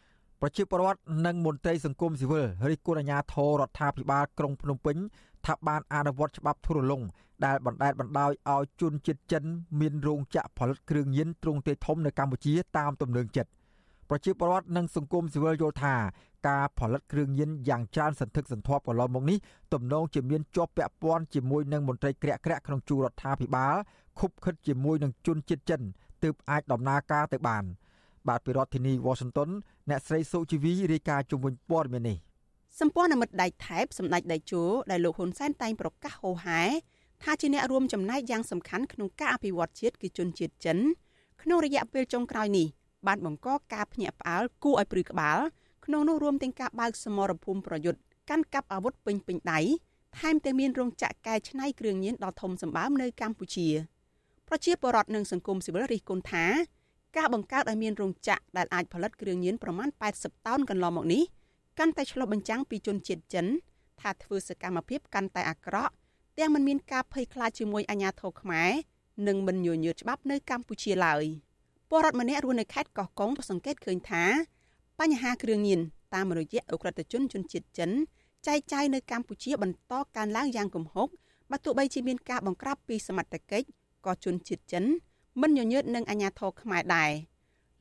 [0.43, 4.97] ប្រជាពលរដ្ឋនិងមន្ត្រីសង្គមស៊ីវិលរិះគន់អាជ្ញាធររដ្ឋាភិបាលក្រុងភ្នំពេញ
[5.45, 7.01] ថាបានអនុវត្តច្បាប់ធុរលុង
[7.45, 9.43] ដែលបណ្តែតបណ្ដោយឲ្យជនជាតិចិន
[9.79, 13.51] មានរោងចក្រផលិតគ្រឿងញៀនទ្រង់ទ្រាយធំនៅកម្ពុជាតាមទំនឹងចិត្ត
[14.09, 15.95] ប្រជាពលរដ្ឋនិងសង្គមស៊ីវិលយល់ថា
[16.47, 19.37] ការផលិតគ្រឿងញៀនយ៉ាងច្រើនសន្ធឹកសន្ធាប់កន្លងមកនេះ
[19.73, 23.75] ទំនងជាមានជាប់ពាក់ព័ន្ធជាមួយនឹងមន្ត្រីក្រាក់ក្រាក់ក្នុងជួររដ្ឋាភិបាល
[24.19, 25.81] ខុបខិតជាមួយនឹងជនជាតិចិន
[26.23, 27.63] ទើបអាចដំណើរការទៅបាន
[28.27, 29.49] បាទពីរដ្ឋធានី Washington
[29.89, 32.17] អ្នកស្រីសុជីវីរាយការណ៍ជុំវិញព័ត៌មាននេះ
[32.79, 36.61] សម្ព័ន្ធមិត្តដៃថែបសម្ដេចដៃជោដែលលោកហ៊ុនសែនតែងប្រកាសហោហែ
[37.23, 40.77] ថាជាអ្នករួមចំណែកយ៉ាងសំខាន់ក្នុងការអភិវឌ្ឍជាតិគឺជនជាតិចិន
[41.41, 42.67] ក្នុងរយៈពេលចុងក្រោយនេះ
[43.07, 45.39] បានបង្កការភ្ញាក់ផ្អើលគួរឲ្យព្រឺក្បាល
[45.85, 47.99] ក្នុងនោះរួមទាំងការបើកសមរភូមិប្រយុទ្ធ
[48.29, 49.59] កាន់កាប់អាវុធពេញពេញដៃ
[50.19, 53.67] ថែមទាំងមានរោងចក្រកែច្នៃគ្រឿងញៀនដ៏ធំសម្បើមនៅកម្ពុជា
[54.47, 56.45] ប្រជាពលរដ្ឋនិងសង្គមស៊ីវិលរិះគន់ថា
[57.17, 61.23] ការបង្កើតឲ្យមានរោងចក្រដែលអាចផលិតគ្រឿងញៀនប្រមាណ80តោនកន្លងមកនេះ
[61.79, 63.45] កាន់តែឆ្លុះបញ្ចាំងពីជនជាតិចិន
[64.01, 65.93] ថាធ្វើសកម្មភាពកាន់តែអាក្រក់
[66.37, 68.71] ទាំងមិនមានការភ័យខ្លាចជាមួយអាជ្ញាធរខ្មែរ
[69.27, 71.23] និងមិនញញើតច្បាប់នៅកម្ពុជាឡើយ
[71.89, 74.23] ពលរដ្ឋម្នាក់រស់នៅខេត្តកោះកុងសង្កេតឃើញថា
[74.99, 75.79] បញ្ហាគ្រឿងញៀន
[76.13, 77.91] តាមរយៈអ ுக ្រិតជនជនជាតិចិន
[78.47, 81.07] ចែកចាយនៅកម្ពុជាបន្តកើនឡើងយ៉ាងគំហុក
[81.51, 83.65] បើទោះបីជាមានការបង្ក្រាបពីសមត្ថកិច្ច
[84.05, 84.83] ក៏ជនជាតិចិន
[85.39, 87.11] មិនញញើតនឹងអាញាធរខ្មែរដែរ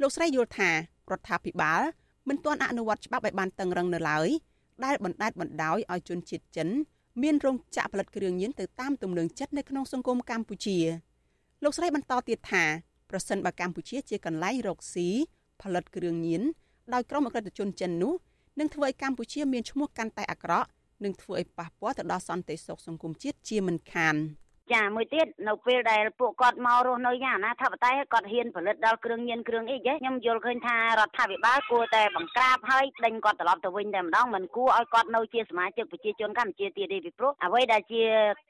[0.01, 0.74] លោកស្រីយល់ថារ
[1.18, 1.80] ដ្ឋាភិបាល
[2.28, 4.28] មិនទាន់អនុវត្តច្បាប់ឲ្យបានតឹងរឹងនៅឡើយ
[4.84, 6.68] ដែលបណ្តែតបណ្ដោយឲ្យជនជាតិចិន
[7.22, 10.78] មានរោងចក្រផលិតគ្រឿងញៀនទៅតាមទំនឹងចិត្តនៅក្នុងសង្គមកម្ពុជា
[11.62, 12.64] លោកស្រីបន្តទៀតថា
[13.11, 15.09] ប្រសិនបើកម្ពុជាជាកន្លែងរកស៊ី
[15.62, 16.42] ផលិតគ្រឿងញៀន
[16.94, 18.14] ដោយក្រុមអក្រិតជនចិននោះ
[18.59, 20.68] នឹងធ្វើឲ្យកម្ពុជាមានឈ្មោះកាន់តែអាក្រក់
[21.05, 24.16] និងធ្វើឲ្យប៉ះពាល់ទៅដល់សន្តិសុខសង្គមជាតិជាមិនខាន។
[24.74, 38.02] ចាមួយទៀតនៅពេលដែលពួកគាត់មករស់នៅយ៉ាងណាថាបតែគាត់ហ៊ានផលិតដល់គ្រឿងញៀនគ្រឿងអីចេះខ្ញុំយល់ឃើញថារដ្ឋាភិបាលគួរតែបង្ក្រាបហើយដេញគាត់ត្រឡប់ទៅវិញតែម្ដងមិនគួរឲ្យគាត់នៅជាសមាជិកប្រជាជនកម្ពុជាទៀតទេពីព្រោះអ្វីដែលជា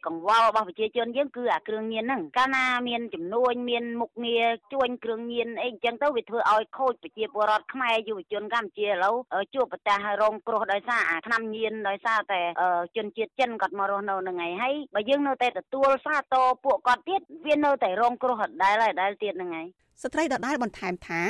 [0.07, 9.17] កង្វល់របស់ប្រជាជនយើងគឺអាគ្រឿងញៀនហ្នឹងកាលណាមានចំនួនមានមុខងារជួញគ្រឿងញៀនអីអញ្ចឹងទៅវាធ្វើឲ្យខូចប្រជាពលរដ្ឋខ្មែរយុវជនកម្ពុជាឥឡូវ
[9.55, 12.41] ជួបប្រទះរងគ្រោះដោយសារអាថ្នាំញៀនដោយសារតែ
[12.97, 19.67] ជនជាតិចិនគាត់មករស់នៅនឹងឯងហើយបើយើងនៅតែទទួលសាទរពួកគាត់ទៀតវានៅតែរងគ្រោះដដែលហើយដដែលទៀតហ្នឹងហើយ
[20.03, 21.23] ស្ត្រីដដែលបន្ថែមថា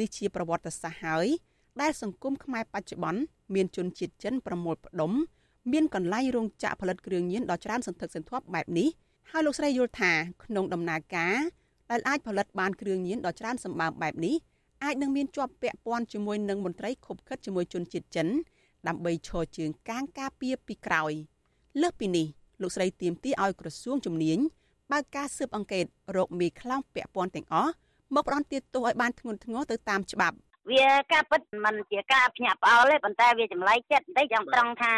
[0.00, 1.26] នេះជាប្រវត្តិសាស្ត្រហើយ
[1.80, 3.20] ដែលសង្គមខ្មែរបច្ចុប្បន្ន
[3.54, 5.12] មានជនជាតិចិនប្រមូលផ្ដុំ
[5.72, 8.88] មានកន្លែងរោងចក្រផលិតគ្រឿងញៀនដ៏ច្រើនសន្ធឹកសន្ធាប់បែបនេះ
[9.30, 10.12] ហើយលោកស្រីយល់ថា
[10.44, 11.36] ក្នុងដំណើរការ
[11.90, 14.34] ដែលអាចផលិតបានគ្រឿងញៀនដ៏ច្រើនសម្បើមបែបនេះ
[14.84, 18.28] អាចនឹងមានជាប់ពាក់ព័ន្ធជាមួយនឹងមន្ត្រីខុបខិតជាមួយជនជាតិចិន
[18.88, 21.12] ដើម្បីឈរជើងកាងការពារពីក្រោយ
[21.80, 22.26] លើសពីនេះ
[22.62, 24.38] លោកស្រីទៀមទីឲ្យក្រសួងជំនាញ
[24.92, 25.84] បើកការស៊ើបអង្កេត
[26.16, 27.72] រោគមីខ្លោងពាក់ព័ន្ធទាំងអស់
[28.14, 30.36] មកផ្ដន់ទាទោសឲ្យបានធ្ងន់ធ្ងរទៅតាមច្បាប់
[30.70, 34.92] វាការពិតមិនជាការភ្ញាក់ផ្អើលទេប៉ុន្តែវាចម្លែកចិត្តបន្តិចចង់ត្រង់ថា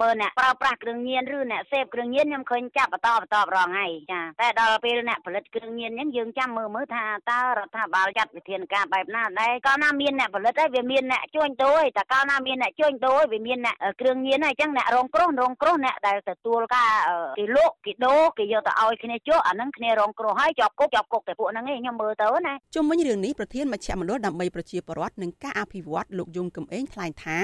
[0.00, 16.90] បើអ្នកប្រើប្រាស់គ្រឿងញៀនឬអ្នកសេពគ្រឿងញៀនខ្ញុំឃើញចាប់បន្តបន្តរងហើយចាតែដល់ពេលអ្នកផលិតគ្រឿងញៀនហ្នឹងយើងចាំមើលមើលថាតើរដ្ឋាភិបាលចាត់វិធានការបែបណាដែរកាលណាមានអ្នកផលិតហើយវាមានអ្នកជួញដូរតែកាលណាមានអ្នកជួញដូរវាមានអ្នកគ្រឿងញៀនហើយអញ្ចឹងអ្នករងគ្រោះរងគ្រោះអ្នកដែលទទួលការ
[17.38, 27.38] គេលក់គេដូរគេយកទៅឲ្យគ្នាជក់អាហ្នឹងគ្នារងគ្រោះហើយជាប់គុកជាប់គុកតែពួកហ្នឹងឯងខ្ញុំមើលទៅណាជុំវិញរឿងនេះប្រធានមជ្ឈមណ្ឌលដើម្បីប្រជាពលរដ្ឋនិងការអភិវឌ្ឍលោកយងកំឯងថ្លែងថា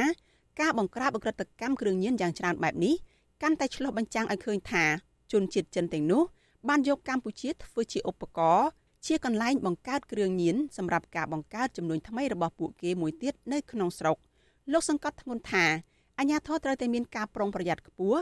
[0.61, 2.95] ការបង្ក្រាបអក្រិតកម្មគ្រឿងញៀនយ៉ាងច្រើនបែបនេះ
[3.43, 4.85] កាន់តែឆ្លុះបញ្ចាំងឲ្យឃើញថា
[5.33, 6.23] ជនជាតិចិនទាំងនោះ
[6.69, 8.69] បានយកកម្ពុជាធ្វើជាឧបករណ៍
[9.07, 14.17] ជាកន្លែងបង្កើតគ្រឿងញៀនសម្រាប់ការបង្កើតចំនួនថ្មីរបស់ពួកគេមួយទៀតនៅក្នុងស្រុក
[14.73, 15.65] លោកសង្កត់ធ្ងន់ថា
[16.19, 18.21] អាញាធរត្រូវតែមានការប្រុងប្រយ័ត្នខ្ពស់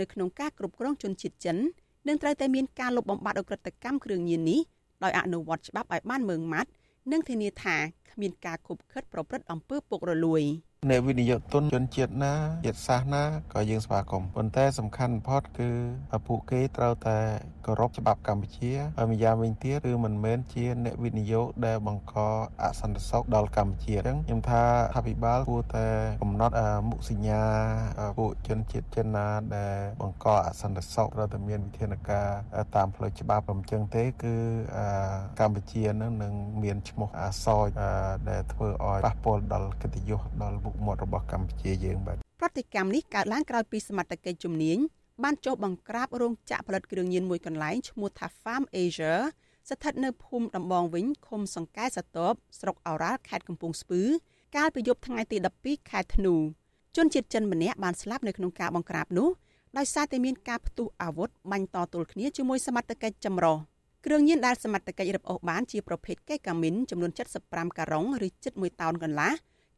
[0.00, 1.56] នៅក្នុងការគ្រប់គ្រងជនជាតិចិន
[2.08, 4.60] និងត្រូវតែមានការលុបបំបាត់អក្រិតកម្មគ្រឿងញៀននេះ
[5.02, 6.70] ដោយអនុវត្តច្បាប់ឲ្យបានម៉ឺងម៉ាត់
[7.12, 7.76] និងធានាថា
[8.10, 10.42] គ្មានការខុបខិតប្រព្រឹត្តអំពើពុករលួយ
[10.90, 12.34] អ្នកវិនិយោគទុនជនជាតិណា
[12.66, 13.24] ជាតិសាសន៍ណា
[13.54, 15.70] ក៏យើងស្វាគមន៍ប៉ុន្តែសំខាន់បំផុតគឺ
[16.26, 17.18] ពួកគេត្រូវតែ
[17.66, 22.16] គោរពច្បាប់កម្ពុជាហើយម្យ៉ាងវិញទៀតគឺមិនមែនជាអ្នកវិនិយោគដែលបង្ក
[22.62, 24.62] អសន្តិសុខដល់កម្ពុជាអញ្ចឹងខ្ញុំថា
[24.96, 25.86] អភិបាលគួរតែ
[26.22, 26.54] កំណត់
[26.88, 27.42] មុខសញ្ញា
[28.18, 29.26] ពួកជនជាតិចិនណា
[29.56, 32.28] ដែលបង្កអសន្តិសុខត្រូវតែមានវិធានការ
[32.74, 34.34] តាមផ្លូវច្បាប់អញ្ចឹងទេគឺ
[35.40, 36.32] កម្ពុជានឹងនឹង
[36.62, 37.66] មានឈ្មោះអសោច
[38.30, 44.78] ដែលធ្វើឲ្យប៉ះពាល់ដល់កិត្តិយសដល់មុខមាត់របស់កម្ពុជាយើងបាទប្រតិកម្មនេះកើតឡើងក្រោយពីសមត្ថកិច្ចជំនាញ
[45.22, 49.14] បានចុះបង្ក្រាបរោងចក្រផលិតគ្រឿងញៀនមួយកន្លែងឈ្មោះថា Farm Asia
[49.70, 54.02] ស្ថិតនៅភូមិដំបងវិញឃុំសង្កែសតបស្រុកអូរ៉ាល់ខេត្តកំពង់ស្ពឺ
[54.56, 56.34] កាលពីយប់ថ្ងៃទី12ខែធ្នូ
[56.96, 59.28] ជនជាតិចិនម្នាក់បានស្លាប់នៅក្នុងការបង្ក្រាបនោះ
[59.78, 63.56] ដោយសារតែមានការផ្ទុះអាវុធបាញ់តទល់គ្នាជាមួយសមត្ថកិច្ចចម្រុះ
[64.06, 67.10] គ្រឿងញៀនដែលសមត្ថកិច្ចរឹបអូសបានជាប្រភេទកេកាមីនចំនួន
[67.44, 69.32] 75ការុងឬជិត1តោនកន្លះ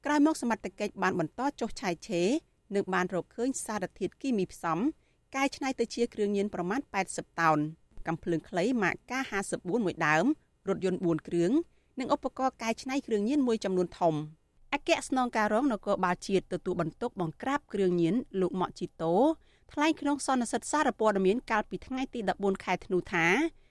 [0.08, 2.28] ក្រោយមកសមត្ថកិច្ចបានបន្តចុះឆាយឆេរ
[2.74, 4.78] និងបានរកឃើញសារធាតុគីមីផ្សំ
[5.36, 6.80] កែច្នៃទៅជាគ្រឿងញៀនប្រមាណ
[7.10, 7.58] 80តោន
[8.06, 10.24] កំភ្លើងខ្លីម៉ាក K54 មួយដើម
[10.68, 11.50] រថយន្ត4គ្រឿង
[11.98, 14.14] និងឧបករណ៍កែច្នៃគ្រឿងញៀនមួយចំនួនធំ
[14.72, 19.14] អគ្គស្នងការរងនគរបាលជាតិទទួលបន្ទុកបង្ក្រាបគ្រឿងញៀនលោកម៉ាក់ជីតូ
[19.72, 23.26] ថ្លែងក្នុងសន្និសីទសារព័ត៌មានកាលពីថ្ងៃទី14ខែធ្នូថា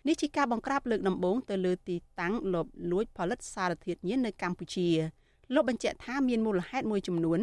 [0.07, 4.89] នេះជាការបង្ក្រាបលើកដំបូងទៅលើទីតាំងលបលួចផលិតសារធាតុញៀននៅកម្ពុជា
[5.53, 7.39] លោកបញ្ជាក់ថាមានមូលហេតុមួយចំនួន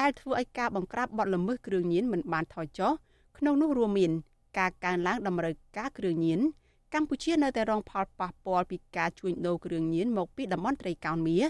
[0.00, 2.92] ដែលធ្វើឲ្យការបង្ក្រាបបទល្មើសគ្រឿងញៀនមិនបានថយចុះ
[3.38, 4.12] ក្នុងនោះរួមមាន
[4.58, 6.40] ការកើនឡើងតម្រូវការគ្រឿងញៀន
[6.94, 11.44] កម្ពុជានៅតែរងផលប៉ះពាល់ពីការជួញដូរគ្រឿងញៀនមកពីតំបន់ត្រីកោណមាស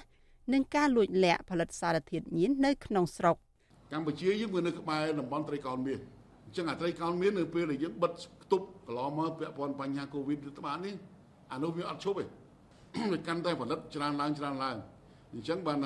[0.53, 3.37] និងការលួចលាក់ផលិតសារធាតុញៀននៅក្នុងស្រុក
[3.93, 5.99] កម្ពុជាយើងវានៅក្បែរតំបន់ត្រីកោណមាស
[6.45, 8.13] អញ្ចឹងអាត្រីកោណមាសនៅពេលដែលយើងបិទ
[8.53, 10.95] ទប់កន្លងមកពាក់ព័ន្ធបញ្ហាកូវីដត្បាតនេះ
[11.53, 12.25] អានោះវាអត់ឈប់ទេ
[13.13, 14.77] វាកាន់តែផលិតច្រើនឡើងច្រើនឡើង
[15.35, 15.78] អញ្ចឹងបាន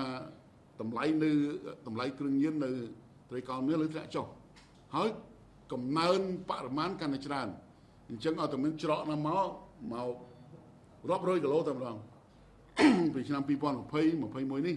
[0.80, 1.30] តម្លៃនៅ
[1.86, 2.70] តម្លៃគ្រឿងញៀននៅ
[3.30, 4.26] ត្រីកោណមាសលើធ្លាក់ចុះ
[4.96, 5.08] ហើយ
[5.72, 6.20] កំណើន
[6.50, 7.48] បរិមាណកាន់តែច្រើន
[8.10, 9.48] អញ្ចឹងឲ្យតែមានច្រកណាមក
[9.92, 10.14] មក
[11.10, 11.96] រាប់រយគីឡូតែម្ដង
[13.14, 14.76] ពីឆ្នាំ2020 21នេះ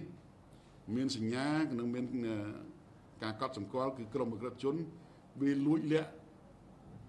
[0.96, 1.46] មានសញ្ញា
[1.78, 2.04] និងមាន
[3.22, 4.76] ការកត់សម្គាល់គឺក្រមអក្រិតជន
[5.40, 6.10] វាលួចលាក់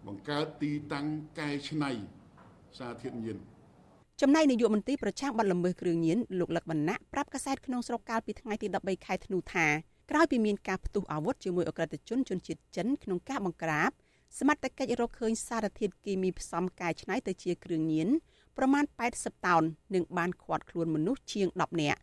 [0.07, 1.07] បង្កើតទីតាំង
[1.39, 1.91] កែច្នៃ
[2.77, 3.37] សារធាតុញៀន
[4.23, 9.67] ចំណែកនាយកមន្ត្រីប្រឆាំងបទល្មើសគ្រឿងញៀនលោកលឹកបណ្ណៈប្រាប់កាសែតក្នុងស្រុកកាលពីថ្ងៃទី13ខែធ្នូថា
[10.11, 13.91] ក្រោយពីមានការផ្ទុះអាវុធជាមួយអក្រិតជនជនជាតិចិនក្នុងការបង្ក្រាប
[14.39, 18.07] សមត្ថកិច្ចរកឃើញសារធាតុគីមីផ្សំកែច្នៃទៅជាគ្រឿងញៀន
[18.57, 18.83] ប្រមាណ
[19.15, 19.63] 80តោន
[19.95, 21.99] និងបានឃាត់ខ្លួនមនុស្សជាង10នាក់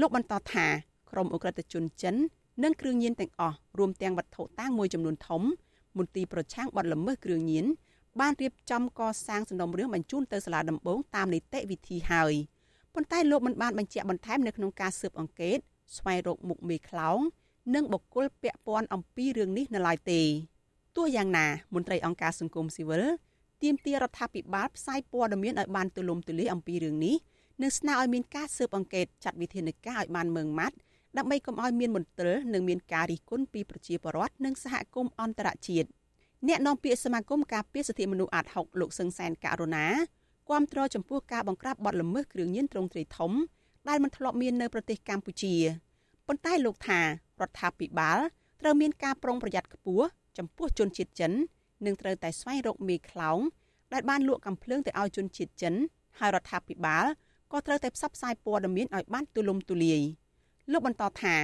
[0.00, 0.66] លោកបន្តថា
[1.10, 2.14] ក្រុមអ ுக ្រិតជនចិន
[2.62, 5.42] និងគ្រឿងញៀនទាំងអស់រួមទាំងវត្ថុតាងមួយចំនួនធំ
[5.98, 7.66] មន្ទីរប្រឆាំងបទល្មើសគ្រឿងញៀន
[8.20, 12.34] បានរៀបចំកសាងសំណុំរឿងបញ្ជូនទៅសាលាដំបងតាមនីតិវិធីហើយ
[12.94, 15.58] ប៉ុន្តែលោកមិនបានបញ្ជាក់បន្ថែមនៅក្នុងការស៊ើបអង្កេត
[15.96, 17.18] ស្វែងរកមុខមេខ្លោង
[17.74, 20.20] និងបុគ្គលពាក់ព័ន្ធអំពីរឿងនេះនៅឡើយទេ
[20.96, 23.04] ទោះយ៉ាងណាមន្ត្រីអង្គការសង្គមស៊ីវិល
[23.62, 27.16] ទាមទាររដ្ឋាភិបាលផ្សាយព័ត៌មានឲ្យបានទូលំទូលាយអំពីរឿងនេះ
[27.62, 30.76] និងស្នើឲ្យមានការស៊ើបអង្កេតចាត់វិធានការឲ្យបានម៉ឺងម៉ាត់
[31.16, 35.88] ដើម្បីកុំឲ្យមានមន្ទិលនិងមានការរិះគន់ពីប្រជាពលរដ្ឋនិងសហគមន៍អន្តរជាតិ
[36.48, 39.86] អ្នកនាំពាក្យសមាគមការពារសិទ្ធិមនុស្សអាត6លោកសឹងសែនករណា
[40.50, 43.32] គាំទ្រចំពោះការបង្ក្រាបបទល្មើសគ្រឿងញៀនត្រង់ត្រីធំ
[43.88, 45.54] ដែលមិនធ្លាប់មាននៅប្រទេសកម្ពុជា
[46.26, 47.06] ប៉ុន្តែលោកថារ
[47.48, 48.18] ដ្ឋាភិបាល
[48.60, 50.06] ត្រូវមានការប្រុងប្រយ័ត្នខ្ពស់
[50.38, 51.32] ចំពោះជនជាតិចិន
[51.86, 53.38] និងត្រូវតែស្វែងរកមេខ្លោង
[53.92, 55.74] ដែលបានលក់កំភ្លើងទៅឲ្យជនជាតិចិន
[56.18, 57.04] ហើយរដ្ឋាភិបាល
[57.52, 60.00] ក៏ត្រូវតែផ្សព្វផ្សាយព័ត៌មានឲ្យបានទូលំទូលាយ
[60.72, 61.34] លោកបន្តថា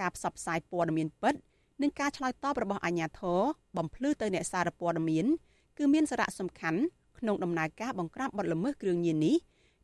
[0.00, 1.34] ការផ្សព្វផ្សាយព័ត៌មានពិត
[1.82, 3.40] និងការឆ្លើយតបរបស់អាជ្ញាធរ
[3.76, 5.26] បំភ្លឺទៅអ្នកសារព័ត៌មាន
[5.78, 6.80] គឺមានសារៈសំខាន់
[7.18, 9.36] ក្នុងដំណើរការបង្ក្រាបបទល្មើសគ្រឿងញៀននេះ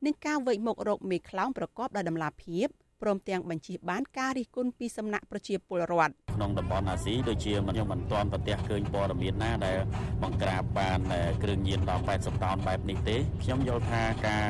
[0.04, 2.66] និងការវេកមុខរកមេខ្លោងប្រកបដោយតម្លាភាព
[3.04, 9.78] ព្រមទាំងបញ្ជាបានការរិះគន់ពីសំណាក់ប្រជាពលរដ្ឋក្នុងតំបន់អាស៊ីដូចជាខ្ញុំមិនទាន់ប្រទះឃើញព័ត៌មានណាដែល
[10.22, 11.00] បង្ក្រាបបាន
[11.42, 14.46] គ្រឿងញៀនដល់80តោនបែបនេះទេខ្ញុំយល់ថាការ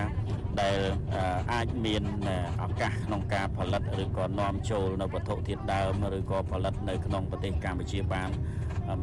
[0.60, 0.78] ដែល
[1.52, 2.02] អាចមាន
[2.62, 8.30] ឱកាសក្នុងការផលិតឬក៏នាំចូលនៅវត្ថុធាតុដើមឬក៏ផលិតនៅក្នុងប្រទេសកម្ពុជាបាន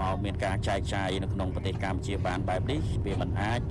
[0.02, 3.62] មកមានការចែកចាយនៅក្នុងប្រទេសកម្ពុជាបានបែបនេះវាមិនអាច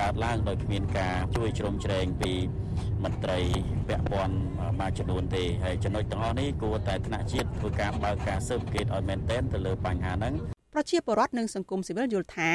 [0.00, 2.32] កើតឡើងដោយគ្មានការជួយជ្រោមជ្រែងពី
[3.04, 3.38] មន្ត្រី
[3.88, 4.36] ពាក់ព័ន្ធ
[4.80, 10.34] មួយចំនួនទេហើយចំណុចទាំងអស់នេះគួរតែថ្នាក់ជាតិធ្វើការបើកការស៊ើបអង្កេតឲ្យមែនទែនទៅលើបញ្ហាហ្នឹង
[10.74, 12.50] ប្រជាពលរដ្ឋនិងសង្គមស៊ីវិលយល់ថា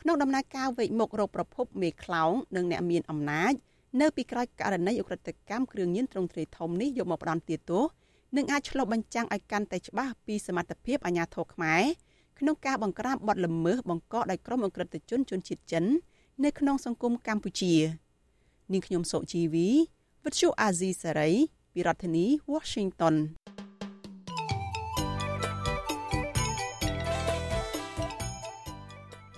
[0.00, 3.52] ក្នុងដំណើរការវេកមុខរកប្រភពមេខ្លោងនិងអ្នកមានអំណាច
[4.00, 7.84] នៅពីក្រោយករណីអ ுக ្រិតកម្មគ្រឿងញៀនត្រង់ទ្រាយធំនេះយកមកផ្ដន់ទាទោស
[8.36, 11.82] នឹងអាចឆ្លុះបញ្ចាំងឲ្យកាន់តែច្បាស់ពីសមត្ថភាពអាជ្ញាធរខ្មែរ
[12.38, 15.84] ក្នុងការបង្ក្រាបបទល្មើសបង្កដោយក្រុមអ ுக ្រិតជនជនជាតិចិន
[16.46, 17.74] នៅក្នុងសង្គមកម្ពុជា
[18.72, 19.68] នាងខ្ញុំសុជីវី
[20.24, 21.30] វិទ្យុអាស៊ីសេរី
[21.74, 23.14] ពីរដ្ឋធានី Washington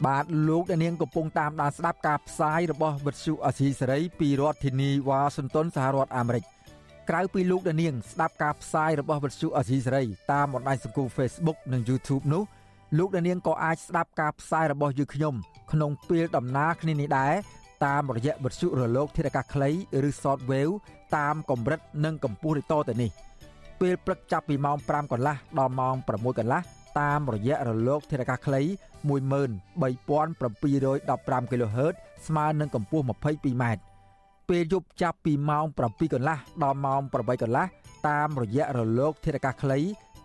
[0.06, 6.44] បាទលោកអ្នកនាងកំពុងតាមដានស្ដាប់ការផ្សាយរបស់វិទ្យុអាស៊ីសេរីពីរដ្ឋធានីវ៉ាស៊ីនតោនសហរដ្ឋអាមេរិក
[7.10, 12.42] ក្រៅពីលោកអ្នកនាងស្ដាប់ការផ្សាយរបស់វិទ្យុអាស៊ីសេរីតាមបណ្ដាញសង្គម Facebook និង YouTube នោះ
[12.98, 15.34] លោកអ្នកនាងក៏អាចស្ដាប់ការផ្សាយរបស់យើងខ្ញុំ
[15.72, 17.34] ក្នុងពេលដំណើរគ្នានេះដែរ
[17.84, 19.70] តាមរយៈវិទ្យុរលក ធារកាសខ្លី
[20.08, 20.74] ឬ Shortwave
[21.16, 23.10] តាមកម្រិតនិងកម្ពស់ដូចតទៅនេះ
[23.80, 26.60] ពេលព្រឹកចាប់ពីម៉ោង5កន្លះដល់ម៉ោង6កន្លះ
[27.00, 28.60] តាមរយៈរលក ធារកាសខ្លី
[29.08, 31.94] 13715 kHz
[32.26, 33.64] ស្មើនឹងកម្ពស់ 22m
[34.48, 37.66] ពេលយប់ចាប់ពីម៉ោង7កន្លះដល់ម៉ោង8កន្លះ
[38.08, 39.78] តាមរយៈរលក ធារកាសខ្លី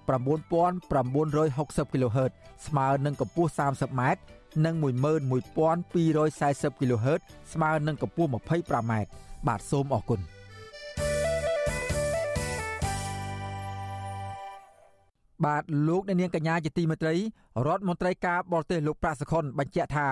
[0.07, 2.31] 9960 kHz
[2.67, 4.01] ស្មើនឹងកម្ពស់ 30m
[4.65, 5.93] និង11240
[6.81, 7.21] kHz
[7.53, 8.93] ស្មើនឹងកម្ពស់ 25m
[9.47, 10.21] បាទសូមអរគុណ
[15.45, 17.15] បាទលោកអ្នកនាងកញ្ញាជាទីមេត្រី
[17.65, 20.07] រដ្ឋមន្ត្រីការបរទេសលោកប្រាក់សខុនបញ្ជាក់ថា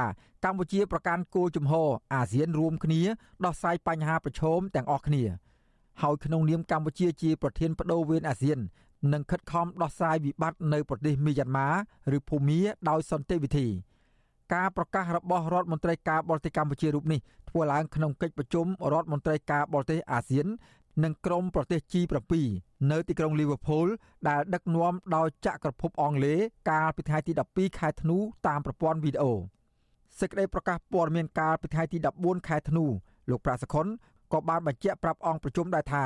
[0.45, 3.01] កម្ពុជាប្រកាន់គោលជំហរអាស៊ានរួមគ្នា
[3.45, 5.23] ដោះស្រាយបញ្ហាប្រឈមទាំងអស់គ្នា
[6.01, 8.59] ហើយក្នុងនាមកម្ពុជាជាប្រធានបដូវវេនអាស៊ាន
[9.13, 11.69] នឹងខិតខំដោះស្រាយវិបត្តិនៅប្រទេសមីយ៉ាន់ម៉ា
[12.15, 13.67] ឬភូមាដោយសន្តិវិធី
[14.53, 20.47] ការប្រកាសរបស់រដ្ឋមន្ត្រីការបរទេសកម្ពុជារូបនេះធ្វើឡើងក្នុងកិច្ចប្រជុំរដ្ឋមន្ត្រីការបរទេសអាស៊ាន
[21.03, 22.33] និងក្រុមប្រទេស G7
[22.91, 23.87] នៅទីក្រុង Liverpool
[24.29, 26.39] ដែលដឹកនាំដោយចក្រភពអង់គ្លេស
[26.69, 29.33] កាលពីថ្ងៃទី12ខែធ្នូតាមប្រព័ន្ធវីដេអូ
[30.19, 32.85] សេចក្តីប្រកាសព័ត៌មានកាលពីថ្ងៃទី14ខែធ្នូ
[33.29, 33.85] លោកប្រាសខុន
[34.33, 36.05] ក៏បានបញ្ជាក់ប្រាប់អង្គប្រជុំដែរថា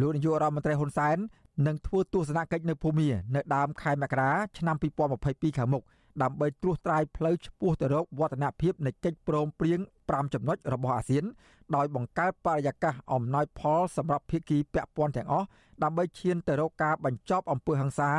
[0.00, 1.16] លោកនាយករដ្ឋមន្ត្រីហ៊ុនសែន
[1.66, 4.76] នឹងធ្វើទស្សនកិច្ចនៅភូមានៅដើមខែមករាឆ្នាំ
[5.16, 5.82] 2022ខាងមុខ
[6.22, 11.24] ដើម្បីត្រួសត្រាយផ្លូវឆ្ពោះទៅរកវឌ្ឍនភាពនៃកិច្ចព្រមព្រៀង5ចំណុចរបស់អាស៊ាន
[11.76, 15.46] ដោយបង្កើតបរិយាកាសអំណោយផលសម្រាប់ភាគីពាក់ព័ន្ធទាំងអស់
[15.82, 18.10] ដើម្បីឈានទៅរកការបញ្ចប់អំពើហិង្សា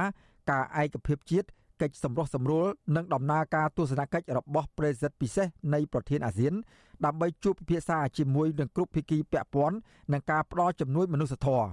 [0.51, 1.47] ការឯកភាពជាតិ
[1.81, 6.53] កិច្ចសម្រុះសម្រួលនិងដំណើរការទស្សនកិច្ចរបស់ប្រេសិតពិសេសនៃប្រធានអាស៊ាន
[7.05, 9.77] ដើម្បីជួបពិភាក្សាជាមួយនឹងគ្រប់ភាគីពាក់ព័ន្ធ
[10.13, 11.67] និងការផ្ដល់ជំនួយមនុស្សធម៌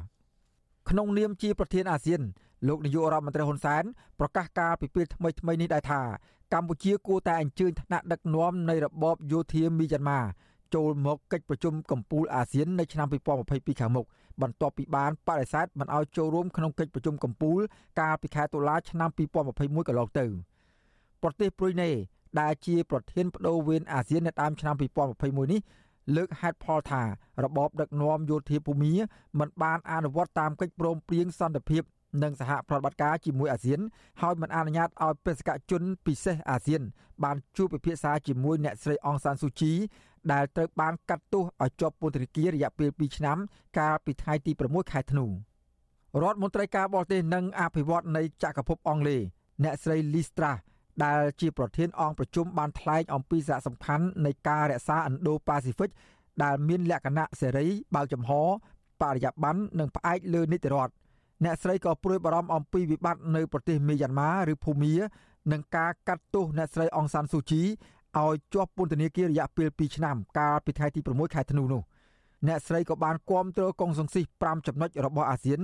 [0.91, 2.21] ក្នុងនាមជាប្រធានអាស៊ាន
[2.69, 3.85] លោកនាយករដ្ឋមន្ត្រីហ៊ុនសែន
[4.21, 6.03] ប្រកាសការពីពេលថ្មីថ្មីនេះដែរថា
[6.53, 10.21] កម្ពុជាគួរតែអញ្ជើញថ្នាក់ដឹកនាំនៃរបបយោធាមីយ៉ាន់ម៉ា
[10.75, 13.07] ចូលមកកិច្ចប្រជុំកំពូលអាស៊ាននៅឆ្នាំ
[13.45, 14.07] 2022ខាងមុខ
[14.43, 17.61] បន្ទាប់ពីបានបដិសេធមិនឲ្យចូលរួមក្នុងកិច្ចប្រជុំកំពូល
[18.01, 20.27] កាលពីខែតុលាឆ្នាំ2021កន្លងទៅ
[21.23, 21.91] ប្រទេសព្រុយណេ
[22.41, 25.61] ដែលជាប្រធានបដូវវេនអាស៊ាននៅដើមឆ្នាំ2021នេះ
[26.17, 27.03] លើកហេតុផលថា
[27.45, 28.93] របបដឹកនាំយោធាភូមិ
[29.39, 31.83] មិនបានអនុវត្តតាមកិច្ចព្រមព្រៀងសន្តិភាព
[32.23, 33.81] និងសហប្រតិបត្តិការជាមួយអាស៊ាន
[34.21, 36.83] ហើយមិនអនុញ្ញាតឲ្យបេសកជនពិសេសអាស៊ាន
[37.25, 39.73] បានជួបពិភាក្សាជាមួយអ្នកស្រីអងសានស៊ូជី
[40.33, 43.39] ដែលត្រូវបានកាត់ទោសឲ្យជាប់ពន្ធនាគាររយៈពេល2ឆ្នាំ
[43.79, 45.31] កាលពីថ្ងៃទី6ខែធ្នូរ
[46.31, 49.21] ដ្ឋមន្ត្រីការបរទេសនិងអភិវឌ្ឍនៃចក្រភពអង់គ្លេស
[49.65, 50.59] អ្នកស្រី Liz Truss
[51.05, 55.91] ដែលជាប្រធានអង្គប្រជុំបានថ្លែងអំពីសារៈសំខាន់នៃការរក្សា Indo-Pacific
[56.43, 58.31] ដែលមានលក្ខណៈសេរីបើកចំហ
[59.01, 60.93] បរិយាបន្ននិងផ្អែកលើនីតិរដ្ឋ
[61.45, 64.95] អ្នកស្រីក៏ព្រួយបារម្ភអំពីវិបត្តិនៅប្រទេសមីយ៉ាន់ម៉ាឬភូមា
[65.53, 67.63] និងការកាត់ទោសអ្នកស្រីអងសានស៊ូជី
[68.19, 71.83] ឲ្យជាប់ពន្ធនាគាររយៈពេល2ឆ្នាំកាលពីថ្ងៃទី6ខែធ្នូនោះ
[72.49, 75.61] អ្នកស្រីក៏បានគាំទ្រកុងសង្ស៊ីស5ចំណុចរបស់អាស៊ាន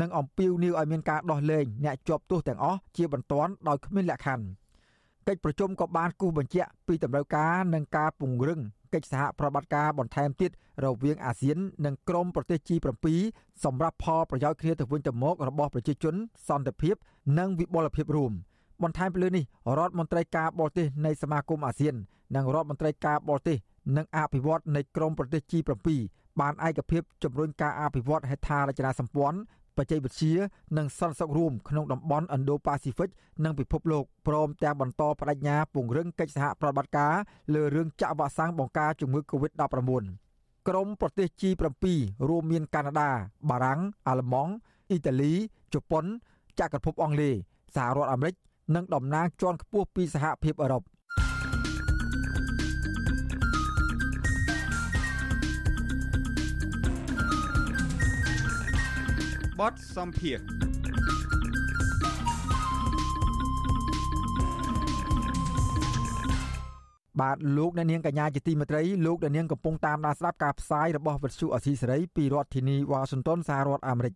[0.00, 4.44] និងអំពាវនាវឲ្យមានការដោះលែងអ្នកជាប់ទោសទាំងអស់ជាបន្ទាន់ដោយគ្មានលក្ខខណ្ឌ
[5.28, 8.60] កិច្ចប្រជុំក៏បានគូសបញ្ជាក់ពីតម្រូវការនិងការពង្រឹង
[8.94, 10.50] កិច្ចសហប្រតិបត្តិការបន្ថែមទៀត
[10.84, 13.06] រវាងអាស៊ាន និងក្រុមប្រទេស G7
[13.64, 16.14] សម្រាប់ផលប្រយោជន៍គ្នាទៅវិញទៅមករបស់ប្រជាជន
[16.48, 16.94] សន្តិភាព
[17.38, 18.32] និងវិបុលភាពរួម
[18.82, 19.44] បន្ថែមពីលើនេះ
[19.78, 21.94] រដ្ឋមន្ត្រីការបរទេសនៃសមាគមអាស៊ាន
[22.36, 23.56] និងរដ្ឋមន្ត្រីការបរទេស
[23.96, 25.88] និងអភិវឌ្ឍនៃក្រមប្រទេស G7
[26.40, 29.38] បានឯកភាពជំរុញការអភិវឌ្ឍហេដ្ឋារចនាសម្ព័ន្ធ
[29.78, 30.34] បច្ចេកវិទ្យា
[30.76, 33.10] និងសន្តិសុខរួមក្នុងតំបន់ Indo-Pacific
[33.44, 37.14] និងពិភពលោកព្រមទាំងបន្តបដិញ្ញាពង្រឹងកិច្ចសហប្រតិបត្តិការ
[37.54, 40.04] លើរឿងចាក់វ៉ាក់សាំងបង្ការជំងឺ Covid-19
[40.68, 41.86] ក្រុមប្រទេស G7
[42.28, 43.10] រួមមានកាណាដា
[43.50, 44.52] បារាំងអាល្លឺម៉ង់
[44.90, 45.32] អ៊ីតាលី
[45.74, 46.04] ជប៉ុន
[46.58, 47.34] ចក្រភពអង់គ្លេស
[47.76, 48.34] សហរដ្ឋអាមេរិក
[48.74, 50.82] និងតំណាងជាន់ខ្ពស់ពីសហភាពអឺរ៉ុប
[59.60, 60.38] បទសំភារ
[67.20, 74.14] បាទលោកអ្នកនាងកញ្ញាជាទីមេត្រីលោកអ្នកនាងកំពុងតាមដានស្ដាប់ការផ្សាយរបស់វិទ្យុអសីសេរីពីរដ្ឋធានីវ៉ាស៊ីនតោនសហរដ្ឋអាមេរិក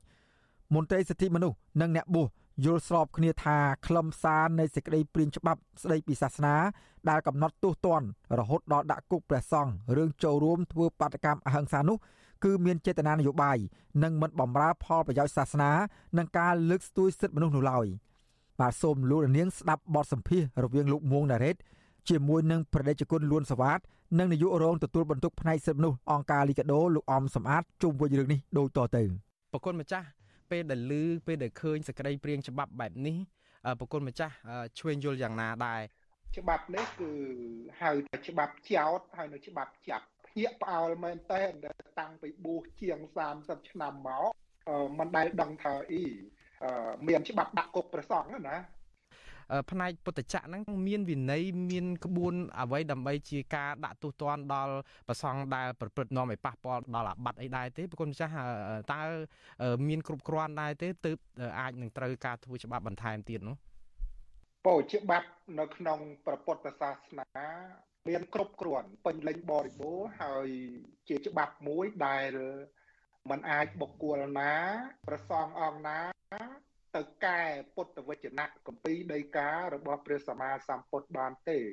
[0.74, 2.28] មន្ត្រីសិទ្ធិមនុស្សនិងអ្នកបួស
[2.64, 6.54] យល់ស្របគ្នាថាខ្លឹមសារនៃសេចក្តីព្រាងច្បាប់ស្តីពីសាសនា
[7.10, 8.06] ដែលកំណត់ទោសទណ្ឌ
[8.38, 11.98] រហូតដល់ដាក់គុកព្រះសង្ឃរឿងចូលរួមធ្វើបាតកម្មអហិង្សានោះ
[12.44, 13.58] គឺមានចេតនានយោបាយ
[14.02, 15.72] និងមិនបំរើផលប្រយោជន៍សាសនា
[16.18, 17.86] និងការលើកស្ទួយសិទ្ធិមនុស្សនោះឡើយ
[18.60, 21.56] បាទសូមលោកនាងស្ដាប់បទសម្ភាសរវាងលោកមួងណារ៉េត
[22.08, 23.80] ជាមួយនឹងប្រដេជគុណលួនសវ៉ាត
[24.18, 29.02] និងនាយករងទទួលបន្ទុកផ្នែកសិទ្ធិមនុស្សអង្គការលីកាដូលោកអំសំអាតជុំវិញរឿងនេះដូចតទៅ
[29.52, 30.06] ប្រគុណម្ចាស់
[30.50, 33.16] ពេលដែលឮពេលដែលឃើញសក្តីព្រៀងច្បាប់បែបនេះ
[33.80, 34.34] ប្រគុណម្ចាស់
[34.78, 35.80] ឆ្វេងយល់យ៉ាងណាដែរ
[36.36, 37.10] ច្បាប់នេះគឺ
[37.80, 41.42] ហៅថាច្បាប់ចោតហើយនៅច្បាប់ចាប់ ភ្ញាក់ផ្អើលមែនតើ
[41.98, 42.98] តាំងពីបួសជាង
[43.34, 44.26] 30ឆ្នាំមក
[44.98, 46.02] មិនដែលដឹងថាអី
[47.08, 48.56] មានច្បាប់ដាក់គុកព្រះសង្ឃណា
[49.70, 54.74] ផ្នែកពុទ្ធចក្រហ្នឹងមានវិន័យមានក្បួនអ្វីដើម្បីជាការដាក់ទោសទណ្ឌដល់
[55.08, 58.32] ប្រសង់ដែលប្រព្រឹត្តនាំឲ្យប៉ះពាល់ដល់អាបត្តិអីដែរទេប្រគុណម្ចាស់
[58.92, 59.02] តើ
[59.88, 61.18] មានគ្រប់គ្រាន់ដែរទេទើប
[61.60, 63.56] អាចនឹងត្រូវការធ្វើច្បាប់បន្ថែមទៀតនោះ
[64.66, 65.28] ពោច្បាប់
[65.58, 67.26] នៅក្នុងព្រះពុទ្ធសាសនា
[68.08, 70.48] មានគ្រប់គ្រាន់ពេញលេញបរិបូរណ៍ហើយ
[71.08, 72.30] ជាច្បាប់មួយដែល
[73.30, 74.52] มันអាចបុគ្គលណា
[75.06, 75.98] ប្រសងអង្គណា
[76.96, 77.40] ទៅកែ
[77.74, 81.64] ពុទ្ធវចនៈកម្ពីដីការបស់ព្រះសម្មាសម្ពុទ្ធបានទេឥ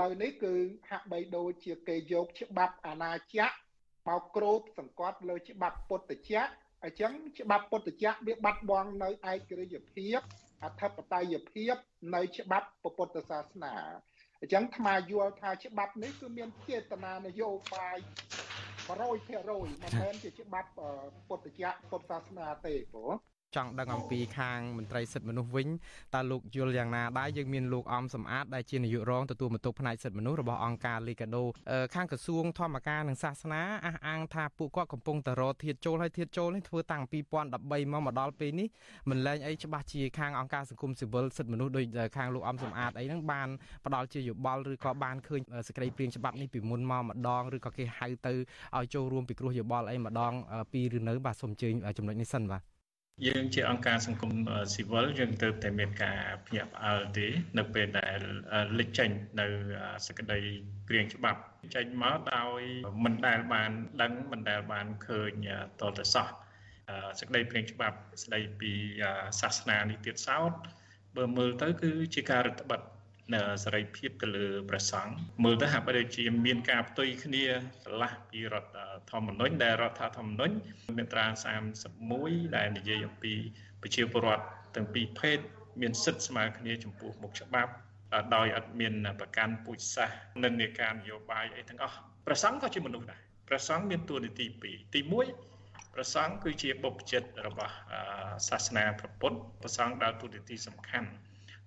[0.00, 0.54] ឡូវនេះគឺ
[0.90, 6.50] ហាក់បីដូចជាគេយកច្បាប់អាណាចក្រមកគ្របសង្កត់លើច្បាប់ពុទ្ធចក្រ
[6.84, 10.20] អញ្ចឹងច្បាប់ពុទ្ធចក្រវាបាត់បង់នៅឯករាជ្យភាព
[10.64, 11.74] អធិបតេយ្យភាព
[12.14, 13.74] នៅច្បាប់ពុទ្ធសាសនា
[14.42, 17.98] អញ្ចឹងថ្មយល់ថាច្បាប់នេះគឺមានចេតនានយោបាយ
[18.88, 20.70] 100%មិនមែនជាច្បាប់
[21.28, 23.12] ពុទ្ធចក្រពុទ្ធសាសនាទេព្រោះ
[23.56, 25.68] ចង់ដឹងអំពីខាងមន្ត្រីសិទ្ធិមនុស្សវិញ
[26.14, 31.42] តើលោកយល់យ៉ាងណាដែរយើងមានលោកអំសំអាតដែលជានាយករងទទួលបន្ទុកផ្នែកសិទ្ធិមនុស្សរបស់អង្គការ Liga do
[31.94, 38.68] ខាងក្រសួងធម្មការនិងសាសនាអះអាងថាពួកគាត់កំពុងតែរកធៀបចូលហើយធៀបចូលនេះធ្វើតាំងពី2013មកមកដល់ពេលនេះ
[39.10, 41.86] មិនលែងអីច្បាស់ជាខាងអង្គការសង្គមស៊ីវិលសិទ្ធិមនុស្សដូច
[42.16, 43.48] ខាងលោកអំសំអាតអីហ្នឹងបាន
[43.86, 48.34] ផ្ដល់ជាយោបល់ឬក៏បានឃើញសេចក្តីព្រាងច្បាប់នេះពីមុនមកម្ដងឬក៏គេហៅទៅ
[48.76, 50.32] ឲ្យចូលរួមពិគ្រោះយោបល់អីម្ដង
[50.72, 52.71] ពីឬនៅបាទសូមអញ្ជើញចំណុចនេះសិនបាទ
[53.26, 54.32] យើងជាអង្គការសង្គម
[54.74, 57.26] ស៊ីវិលយើងទៅតែមានការភ្ញាក់ផ្អើលទេ
[57.58, 58.18] នៅពេលដែល
[58.78, 59.10] លេចចេញ
[59.40, 59.46] នៅ
[60.06, 60.38] សក្តី
[60.88, 61.40] គ្រៀងច្បាប់
[61.74, 62.60] ចេញមកដោយ
[63.04, 63.70] មិនដែលបាន
[64.02, 65.30] ដឹងមិនដែលបានឃើញ
[65.80, 66.26] តទៅសោះ
[67.20, 68.72] សក្តីព្រៀងច្បាប់ស្តីពី
[69.40, 70.52] សាសនានេះទៀតសោត
[71.16, 72.84] បើមើលទៅគឺជាការរដ្ឋបတ်
[73.64, 75.14] សេរីភាពទៅលើព្រះសង្ឃ
[75.44, 77.44] មើលទៅហាក់បីដូចជាមានការផ្ទុយគ្នា
[77.84, 78.78] ឆ្លាស់ពីរដ្ឋ
[79.10, 80.54] ធម្មនុញ្ញដែលរដ្ឋធម្មនុញ្ញ
[80.96, 81.26] មាត្រា
[81.90, 83.34] 31ដែលនិយាយអំពី
[83.82, 84.44] ប្រជាពលរដ្ឋ
[84.74, 85.38] ទាំងពីរភេទ
[85.80, 87.72] មានសិទ្ធិស្មើគ្នាចំពោះមុខច្បាប់
[88.34, 91.96] ដោយអត់មានប្រកាន់ពូជសាសន៍និន្នាការនយោបាយអីទាំងអស់
[92.26, 95.00] ព្រះសង្ឃក៏ជាមនុស្សដែរព្រះសង្ឃមានតួនាទីពីរទី
[95.46, 97.74] 1ព្រះសង្ឃគឺជាបុព្វជិតរបស់
[98.48, 101.08] សាសនាព្រះពុទ្ធព្រះសង្ឃដើរតួនាទីសំខាន់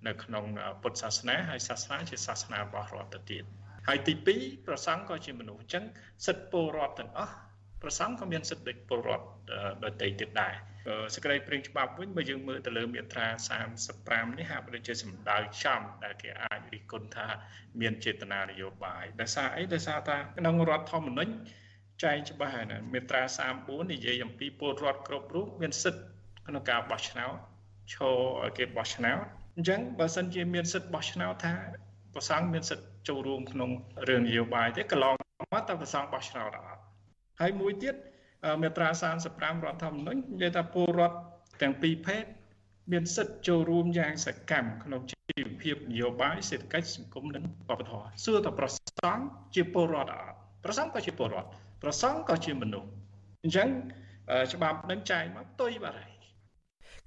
[0.08, 0.46] នៅក្នុង
[0.82, 3.44] ពុទ្ធសាសនាហើយសាសនាជាសាសនារបស់រដ្ឋទៅទៀត
[3.88, 5.84] ហើយទី2ប្រសង់ក៏ជាមនុស្សអញ្ចឹង
[6.26, 7.34] សិទ្ធិពលរដ្ឋទាំងអស់
[7.82, 9.26] ប្រសង់ក៏មានសិទ្ធិដូចពលរដ្ឋ
[9.84, 10.54] ដទៃទៀតដែរ
[11.14, 13.28] សេចក្តីព្រៀងច្បាប់វិញបើយើងមើលទៅលើមាត្រា
[13.82, 17.28] 35នេះហាក់ដូចជាសម្ដៅចំដែលគេអាចរិះគន់ថា
[17.82, 21.32] មានចេតនានយោបាយដោយសារអីដោយសារថាក្នុងរដ្ឋធម្មនុញ្ញ
[22.04, 23.22] ចែងច្បាស់ហើយណាមាត្រា
[23.58, 26.04] 34និយាយអំពីពលរដ្ឋគ្រប់រូបមានសិទ្ធិ
[26.48, 27.36] ក្នុងការបោះឆ្នោត
[27.94, 29.26] ឈរឲ្យគេបោះឆ្នោត
[29.56, 31.54] អញ្ចឹងបើសិនជាមានសិទ្ធិបោះឆ្នោតថា
[32.16, 33.70] ប្រសង់មានសិទ្ធិចូលរួមក្នុង
[34.08, 35.14] រឿងនយោបាយទេកន្លង
[35.54, 36.82] មកតើប្រសង់បោះឆ្នោតអត់
[37.42, 37.96] ហើយមួយទៀត
[38.62, 38.90] មាត្រា
[39.28, 41.18] 35រដ្ឋធម្មនុញ្ញនិយាយថាពលរដ្ឋ
[41.62, 42.24] ទាំងពីរភេទ
[42.92, 48.78] មានសិទ្ធិចូលរួមយ៉ាងសកម្មក្នុងជីវភាពនយោបាយសេដ្ឋកិច្ចសង្គមនិងវប្បធម៌សួរតើប្រស
[49.16, 49.24] ង់
[49.56, 51.50] ជាពលរដ្ឋអត់ប្រសង់ក៏ជាពលរដ្ឋ
[51.84, 52.90] ប្រសង់ក៏ជាមនុស្ស
[53.44, 53.68] អញ្ចឹង
[54.54, 56.15] ច្បាប់នឹងចែងមកផ្ទុយបាត់ហើយ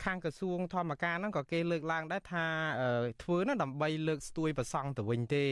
[0.05, 2.44] ខាងក្រសួងធម្មការហ្នឹងក៏គេលើកឡើងដែរថា
[3.22, 5.44] ធ្វើហ្នឹងដើម្បីលើកស្ទួយប្រសង់ទៅវិញទេ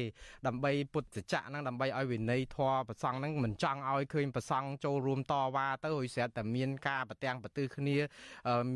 [0.47, 7.97] ដើម្បីពុទ្ធចក្រហ្នឹងដើម្បីឲ្យវិន័យធម៌ប្រសង់ហ្នឹងមិនចង់ឲ្យឃើញប្រសង់ចូលរួមតវ៉ាទៅហើយស្រាប់តែមានការប្រទាំងប្រទឺគ្នា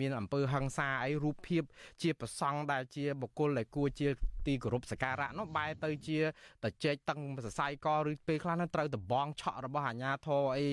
[0.00, 1.62] មានអំពើហិង្សាអីរូបភាព
[2.02, 4.08] ជាប្រសង់ដែលជាបុគ្គលដែលគួរជា
[4.46, 6.18] ទីគោរពសក្ការៈនោះបែរទៅជា
[6.64, 10.66] តជែកតឹងសរសៃកឬពេលខ្លះនឹងត្រូវតបងឆក់របស់អាជ្ញាធរអី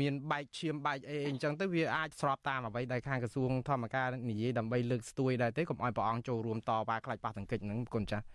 [0.00, 8.26] មានបែកឈាមបែកអីអញ្ចឹងទៅវាអាចស្របតាមអ្វីដែលខាងក្រសួងធម្មការនិយាយដើម្បីលើកស្ទួយដែរទេកុំឲ្យព្រះអង្គចូលរួមតវ៉ាខ្លាចប៉ះទង្គិចហ្នឹងគុណចាស់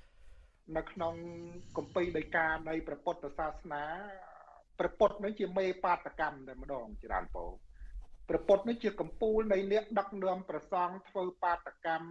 [0.78, 1.14] នៅក្នុង
[1.78, 3.84] គម្ពីរដីកានៃព្រះពុទ្ធសាសនា
[4.80, 7.46] ព្រះពុទ្ធនឹងជាមេបាតកម្មតែម្ដងច្រើនពោ
[8.30, 12.10] ព្រះពុទ្ធនេះជាកម្ពូលនៃអ្នកដឹកនាំប្រសង់ធ្វើបាតកម្ម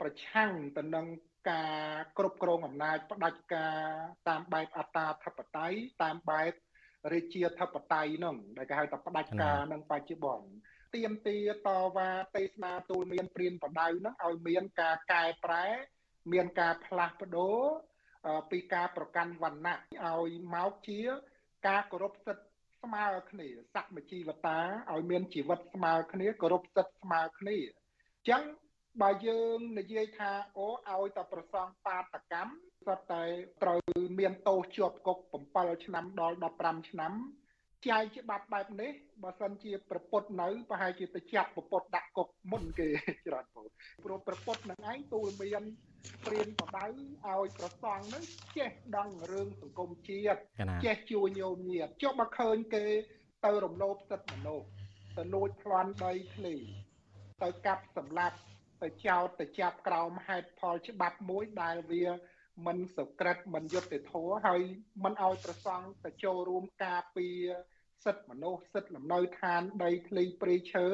[0.00, 1.06] ប្រឆាំងទៅនឹង
[1.50, 1.78] ការ
[2.18, 3.76] គ្រប់គ្រងអំណាចផ្ដាច់ការ
[4.28, 6.52] តាមបែបអត្តាធិបតេយ្យតាមបែប
[7.12, 10.46] រាជាធិបតេយ្យនោះដែលគេហៅថាផ្ដាច់ការនឹងបច្ចុប្បន្ន
[10.94, 11.36] ទៀមទា
[11.66, 15.64] តវ៉ាទេសនាទូលមានព្រានបដៅនឹងឲ្យមានការកែប្រែ
[16.32, 17.58] មានការផ្លាស់ប្ដូរ
[18.50, 21.00] ពីការប្រកាន់វណ្ណៈឲ្យមកជា
[21.68, 22.46] ការគោរពសិទ្ធិ
[22.82, 24.58] ស្មើគ្នាសកម្មជីវតា
[24.92, 28.42] ឲ្យមានជីវិតស្មើគ្នាគោរពសិទ្ធិស្មើគ្នាអញ្ចឹង
[29.02, 32.52] បើយើងនិយាយថាអូឲ្យតែប្រសងបាតកម្ម
[32.86, 33.22] សុទ្ធតែ
[33.62, 33.80] ត្រូវ
[34.18, 35.18] មានទោសជាប់គុក
[35.52, 37.12] 7ឆ្នាំដល់15ឆ្នាំ
[37.88, 42.88] ចែកច្បាប់បែបនេះបើសិនជាប្រពុតនៅប្រហែលជាទៅចាប់ប្រពុតដាក់គុកមុនគេ
[43.26, 43.62] ច្រើនពោ
[44.04, 45.62] ព្រោះប្រពុតនឹងឯងទូលមាន
[46.26, 48.24] ព្រៀនបដៅឲ្យប្រសងនឹង
[48.56, 50.38] ចេះដឹងរឿងសង្គមជាតិ
[50.84, 52.84] ចេះជួយញោមញាតចុះបើឃើញគេ
[53.44, 54.66] ទៅរំលោភសិទ្ធិមនុស្ស
[55.16, 56.54] ទៅលួចប្លន់ដីធ្លី
[57.42, 58.36] ទៅកាប់សម្លាប់
[58.82, 62.04] ទៅចោតទៅចាប់ក្រោមហេតុផលច្បាប់មួយដែលវា
[62.66, 64.62] មិនសុក្រិតមិនយុត្តិធម៌ហើយ
[65.04, 67.44] មិនឲ្យប្រសង់ទៅចូលរួមការពារ
[68.04, 70.86] សិទ្ធិមនុស្សសិទ្ធិលំនៅឋានដីធ្លីព្រៃឈើ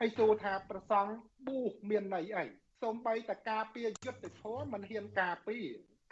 [0.00, 1.12] ហើយសួរថាប្រសង់
[1.46, 1.60] ប៊ូ
[1.90, 2.50] មានន័យអីស
[2.82, 5.66] សូម្បីតែការពារយុទ្ធធម៌មិនហ៊ានការពារ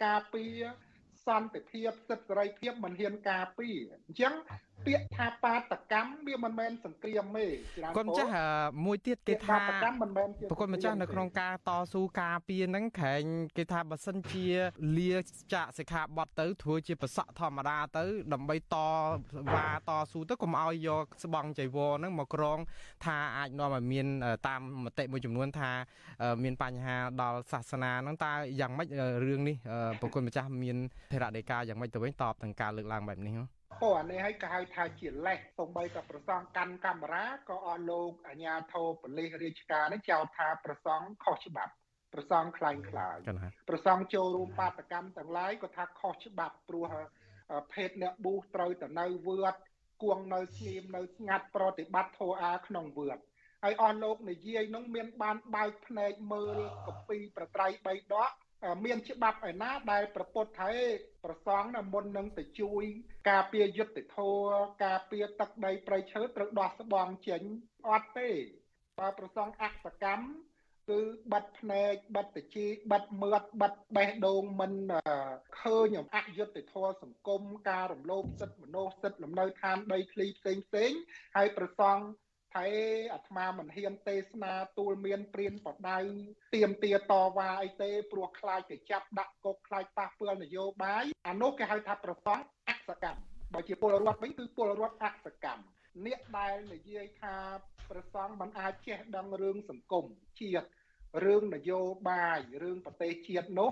[0.05, 0.61] ការពារ
[1.27, 4.33] សន្តិភាពសិទ្ធិសេរីភាពមិនហ៊ានការពារអញ្ចឹង
[4.87, 7.45] ពាក្យថាបាតកម្មវាមិនមែនសង្គ្រាមទេ
[7.95, 8.29] គាត់ម្ចាស់
[8.85, 13.23] មួយទៀតគេថាបាតកម្មមិនមែនជាប្រគុណម្ចាស់នៅក្នុងការតស៊ូការពារហ្នឹងក្រែង
[13.57, 14.47] គេថាបើសិនជា
[14.97, 15.13] លា
[15.53, 18.03] ចាកសិក្ខាបទទៅធ្វើជាប្រសក់ធម្មតាទៅ
[18.33, 18.75] ដើម្បីត
[19.53, 22.59] វ៉ាតស៊ូទៅកុំឲ្យយកស្បង់ចៃវរហ្នឹងមកក្រង
[23.05, 24.07] ថាអាចនាំឲ្យមាន
[24.47, 25.71] តាមមតិមួយចំនួនថា
[26.43, 28.87] មានបញ្ហាដល់សាសនាហ្នឹងតើយ៉ាងម៉េច
[29.25, 29.55] រឿងនេះ
[30.01, 30.77] ប្រគុណម្ចាស់មាន
[31.13, 41.73] ធរណីការយ៉ាងម៉េចទៅវិញតបទាំងការលើកឡើងបែបនេះហ៎ ពោះអានេះឲ្យគេហៅថាជាលេសសំបីតែប្រសងកាន់កាមេរ៉ាក៏អត់លោកអាជ្ញាធរប៉ូលីសរាជការនឹងចោទថាប្រសងខុសច្បាប់
[42.13, 43.17] ប្រសងខ្លាំងខ្លាយ
[43.69, 46.85] ប្រសងចូលរួមបាតកម្មទាំងឡាយក៏ថាខុសច្បាប់ព្រោះ
[47.73, 49.55] ភេទអ្នកប៊ូសត្រូវតែនៅវឿត
[50.03, 53.17] គួងនៅស្ងៀមនៅស្ងាត់ប្រតិបត្តិធម៌អាក្នុងវឿត
[53.63, 58.31] ហើយអស់លោកនាយាយនឹងមានបានបើកភ្នែកមើលកពីប្រត្រៃ3ដក
[58.85, 60.71] មានច្បាប់ឯណាដែលប្រពុតថៃ
[61.23, 62.83] ប្រសងមុននឹងទៅជួយ
[63.29, 64.51] ការពារយុទ្ធធរ
[64.85, 67.41] ការពារទឹកដីប្រៃឈើត្រូវដោះស្បង់ចេញ
[67.89, 68.29] អត់ទេ
[68.99, 70.25] បើប្រសងអសកម្ម
[70.89, 70.99] គឺ
[71.33, 74.73] បិទភ្នែកបិទតិជីបិទមើតបិទបេះដូងមិន
[75.61, 80.91] ឃើញអយុត្តិធម៌សង្គមការរំលោភសិទ្ធិមនុស្សសិទ្ធិលំនៅឋានដីធ្លីផ្សេងផ្សេង
[81.35, 81.97] ហើយប្រសង
[82.55, 82.73] ហើយ
[83.13, 85.99] អាត្មាមិនហ៊ានទេសនាទូលមានព្រានបដៅ
[86.55, 92.39] ទៀមទាតវ៉ាអីទេព្រោះខ្លាចទៅចាប់ដាក់គុកខ្លាចប៉ះពាល់នយោបាយអានោះគេហៅថាប្រសង
[92.69, 93.21] អសកម្ម
[93.53, 95.63] បើជាពលរដ្ឋវិញគឺពលរដ្ឋអសកម្ម
[96.05, 97.35] អ្នកដែលនិយាយថា
[97.89, 100.05] ប្រសងមិនអាចចេះដឹងរឿងសង្គម
[100.41, 100.67] ជាតិ
[101.25, 101.79] រឿងនយោ
[102.09, 103.71] បាយរឿងប្រទេសជាតិនោះ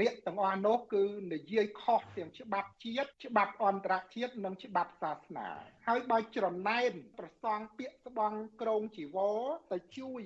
[0.00, 5.48] អ្នកទាំងអស់នោះគឺនិយាយខុសទាំងច្បាប់ជាតិច្បាប់អន្តរជាតិនិងច្បាប់សាសនា
[5.88, 9.40] ហើយបើច្រណែនប្រសងពាក្យស្បង់ក្រងជីវរ
[9.72, 10.20] ទៅជួយ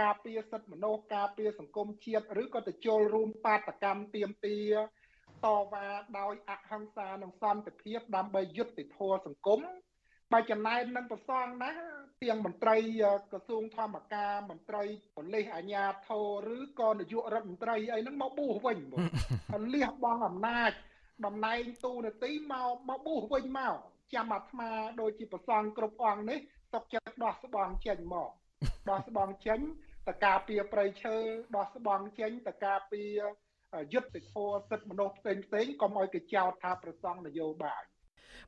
[0.00, 4.58] ការពារសិទ្ធិមនុស្សការពារសង្គមជាតិឬក៏ទៅចូលរួមបាតកម្មទៀមទា
[5.44, 5.88] តវ៉ា
[6.18, 9.60] ដោយអហិង្សានិងសន្តិភាពដើម្បីយុត្តិធម៌សង្គម
[10.32, 11.72] បើចំណែននឹងប្រសងណា
[12.22, 12.76] ទាំងមន្ត្រី
[13.32, 14.82] ក្រសួងធម្មការមន្ត្រី
[15.14, 16.10] ប៉ូលីសអាជ្ញាធ
[16.46, 18.94] រឬក៏នាយករដ្ឋមន្ត្រីអីហ្នឹងមកបួសវិញប
[19.62, 20.72] ងលះបង់អំណាច
[21.26, 23.76] តំណែងទូនាទីមកមកបួសវិញមក
[24.14, 24.70] ចាំអាត្មា
[25.00, 26.38] ដូចជាប្រសងគ្រប់អង្គនេះ
[26.72, 28.30] សុកចិត្តដោះស្បង់ចេញមក
[28.90, 29.60] ដោះស្បង់ចេញ
[30.08, 31.16] តការពារប្រៃឈើ
[31.56, 33.20] ដោះស្បង់ចេញតការពារ
[33.92, 37.82] យុទ្ធធម៌សិទ្ធិមនុស្សផ្សេងផ្សេងកុំឲ្យគេចោទថាប្រសងនយោបាយ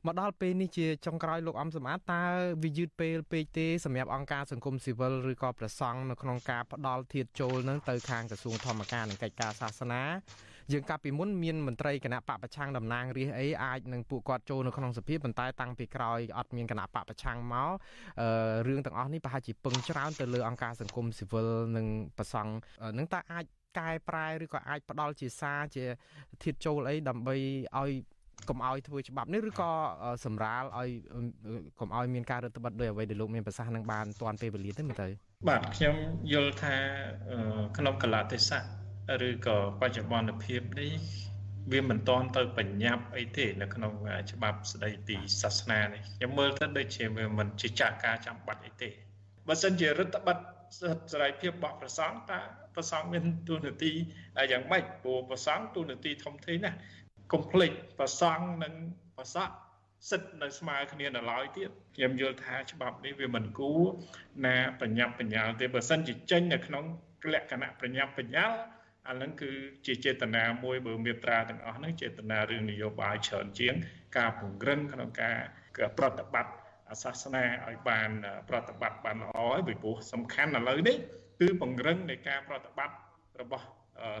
[0.05, 2.23] មកដល់ពេលនេះជាចុងក្រោយលោកអំសម្បត្តិតើ
[2.63, 10.03] វាយឺតពេលពេកទេសម្រាប់អង្គការសង្គមស៊ីវិលឬក៏ប្រសង់នៅក្នុងការផ្ដាល់ធៀបចូលនឹងទៅខាងក្រសួងធម្មការនិងកិច្ចការសាសនា
[10.73, 17.71] យើងកាលពីមុនមានមន្ត្រីគណៈបកប្រឆាំងតំណាងរាស្ត្រអីអាចនឹងពួកគាត់ចូលនៅក្នុងសភាប៉ុន្តែតាំងពីក្រោយអត់មានគណៈបកប្រឆាំងមក
[18.21, 18.29] អឺ
[18.67, 21.87] រឿងទាំងអស់នេះប្រហែលជាពឹងច្រើនទៅលើអង្គការសង្គមស៊ីវិលនិង
[22.17, 22.51] ប្រសង់
[22.97, 23.45] នឹងតើអាច
[23.79, 25.85] កែប្រែឬក៏អាចផ្ដាល់ជាសារជា
[26.43, 27.35] ធៀបចូលអីដើម្បី
[27.79, 27.91] ឲ្យ
[28.49, 29.69] កុំឲ្យធ្វើច្បាប់នេះឬក៏
[30.25, 30.89] សម្រាលឲ្យ
[31.79, 35.07] កុំឲ្យមានការរដ្ឋបတ်ដោយអ្វីដែលលោកមានប្រសាសន៍នឹងបានតាន់ពេលវេលាទេមើលទៅ
[35.49, 35.95] បាទខ្ញុំ
[36.33, 36.75] យល់ថា
[37.77, 38.63] ក្នុងកលៈទេសៈ
[39.27, 40.91] ឬក៏បច្ចុប្បន្នភាពនេះ
[41.71, 43.93] វាមិនតាន់ទៅបញ្ញត្តិអីទេនៅក្នុង
[44.31, 48.89] ច្បាប់ស្តីពីសាសនានេះខ្ញុំមើលទៅដូចជាវាមិនជាចាក់ការចាំបាច់អីទេ
[49.47, 50.41] បើសិនជារដ្ឋបတ်
[50.77, 52.39] សិទ្ធិសេរីភាពរបស់ប្រសង់តើ
[52.75, 53.91] ប្រសង់មានទូនាទី
[54.51, 56.77] យ៉ាងម៉េចព្រោះប្រសង់ទូនាទីធំធេងណាស់
[57.33, 58.73] កុំភ្លេចប្រសង់និង
[59.17, 59.55] ប្រសក់
[60.09, 63.83] សិទ្ធនៅស្មើគ្នានៅឡើយទៀតខ្ញុំយល់ថាច្បាប់នេះវាមិនគួរ
[64.45, 66.83] ណាបញ្ញាប់បញ្ញាល់ទេបើសិនជាចេញនៅក្នុង
[67.33, 68.57] លក្ខណៈបញ្ញាប់បញ្ញាល់
[69.07, 69.51] អានឹងគឺ
[69.85, 73.73] ជាចេតនាមួយបើមេត្រាទាំងអស់ហ្នឹងចេតនារឿងនយោបាយច្រើនជាង
[74.17, 75.37] ការពង្រឹងក្នុងការ
[75.97, 76.53] ប្រតិបត្តិ
[77.03, 78.09] សាសនាឲ្យបាន
[78.49, 80.97] ប្រតិបត្តិបានល្អហើយពីព្រោះសំខាន់ឥឡូវនេះ
[81.39, 82.95] គឺពង្រឹងនៃការប្រតិបត្តិ
[83.41, 83.65] របស់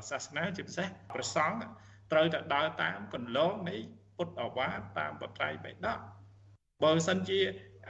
[0.09, 1.57] សាសនាជាពិសេសព្រះសង្ឃ
[2.11, 3.75] ត្រូវតែដើរតាមកន្លងនៃ
[4.17, 5.99] ពុទ្ធអវាទតាមបត្រៃបិដក
[6.83, 7.39] បើសិនជា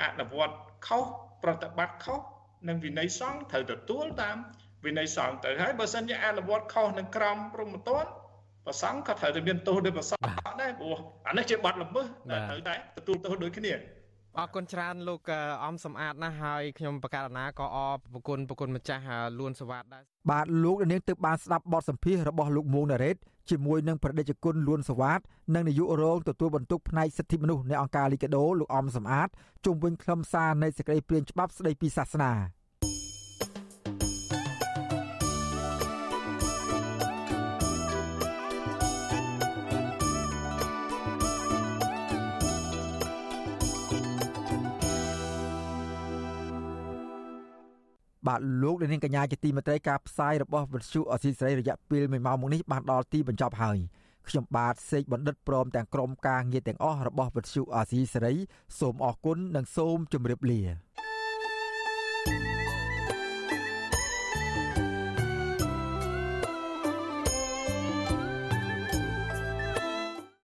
[0.01, 0.57] អនុវត្ត
[0.87, 1.03] ខុស
[1.43, 2.19] ប្រតិបត្តិខុស
[2.67, 4.37] នឹងវិន័យសង្ឃត្រូវទទួលតាម
[4.85, 8.09] វិន័យសង្ឃទៅហើយបើសិនជាអនុវត្តខុសនឹងក្រមព្រហ្មទណ្ឌ
[8.65, 10.23] ប្រសង្ឃក៏ត្រូវតែមានទោសដោយប្រសង្ឃ
[10.61, 10.97] ដែរព្រោះ
[11.27, 13.73] អានេះជាបាត់ល្មើសតែត្រូវតែទទួលទោសដូចគ្នា
[14.37, 15.21] អរគុណច្រើនលោក
[15.65, 19.03] អំសំអាតណាស់ហើយខ្ញុំបកករណាក៏អរប្រគុណប្រគុណម្ចាស់
[19.39, 23.15] លួនសវ៉ាតដែរបាទលោកនាងទើបបានស្ដាប់បទសម្ភាសរបស់លោកមួងណារ៉េត
[23.49, 25.19] ជាមួយនឹងប្រដេជគុណលួនសវ៉ាត
[25.55, 29.29] និងនាយករងទទួលបន្ទុកផ្នែកសិទ្ធិមនុស្សនៃអង្គការលីកាដូលោកអំសំអាត
[29.65, 32.58] ជុំវិញខ្លឹមសារនៃសេចក្តីព្រាងច្បាប់ស្តីពីសាសនា
[48.29, 53.77] បាទលោកនាងកញ្ញាជាទីមេត្រីការផ្សាយរបស់វិទ្យុអស៊ីសេរីរយៈពេល1ម៉ោងមកនេះបានដល់ទីបញ្ចប់ហើយ
[54.27, 58.33] ខ្ញុំបាទសេកបណ្ឌិតព្រមទាំងក្រុមការងារទាំងអស់របស់វិទ្យុអស៊ីសេរី
[58.79, 60.61] សូមអរគុណនិងសូមជម្រាបលា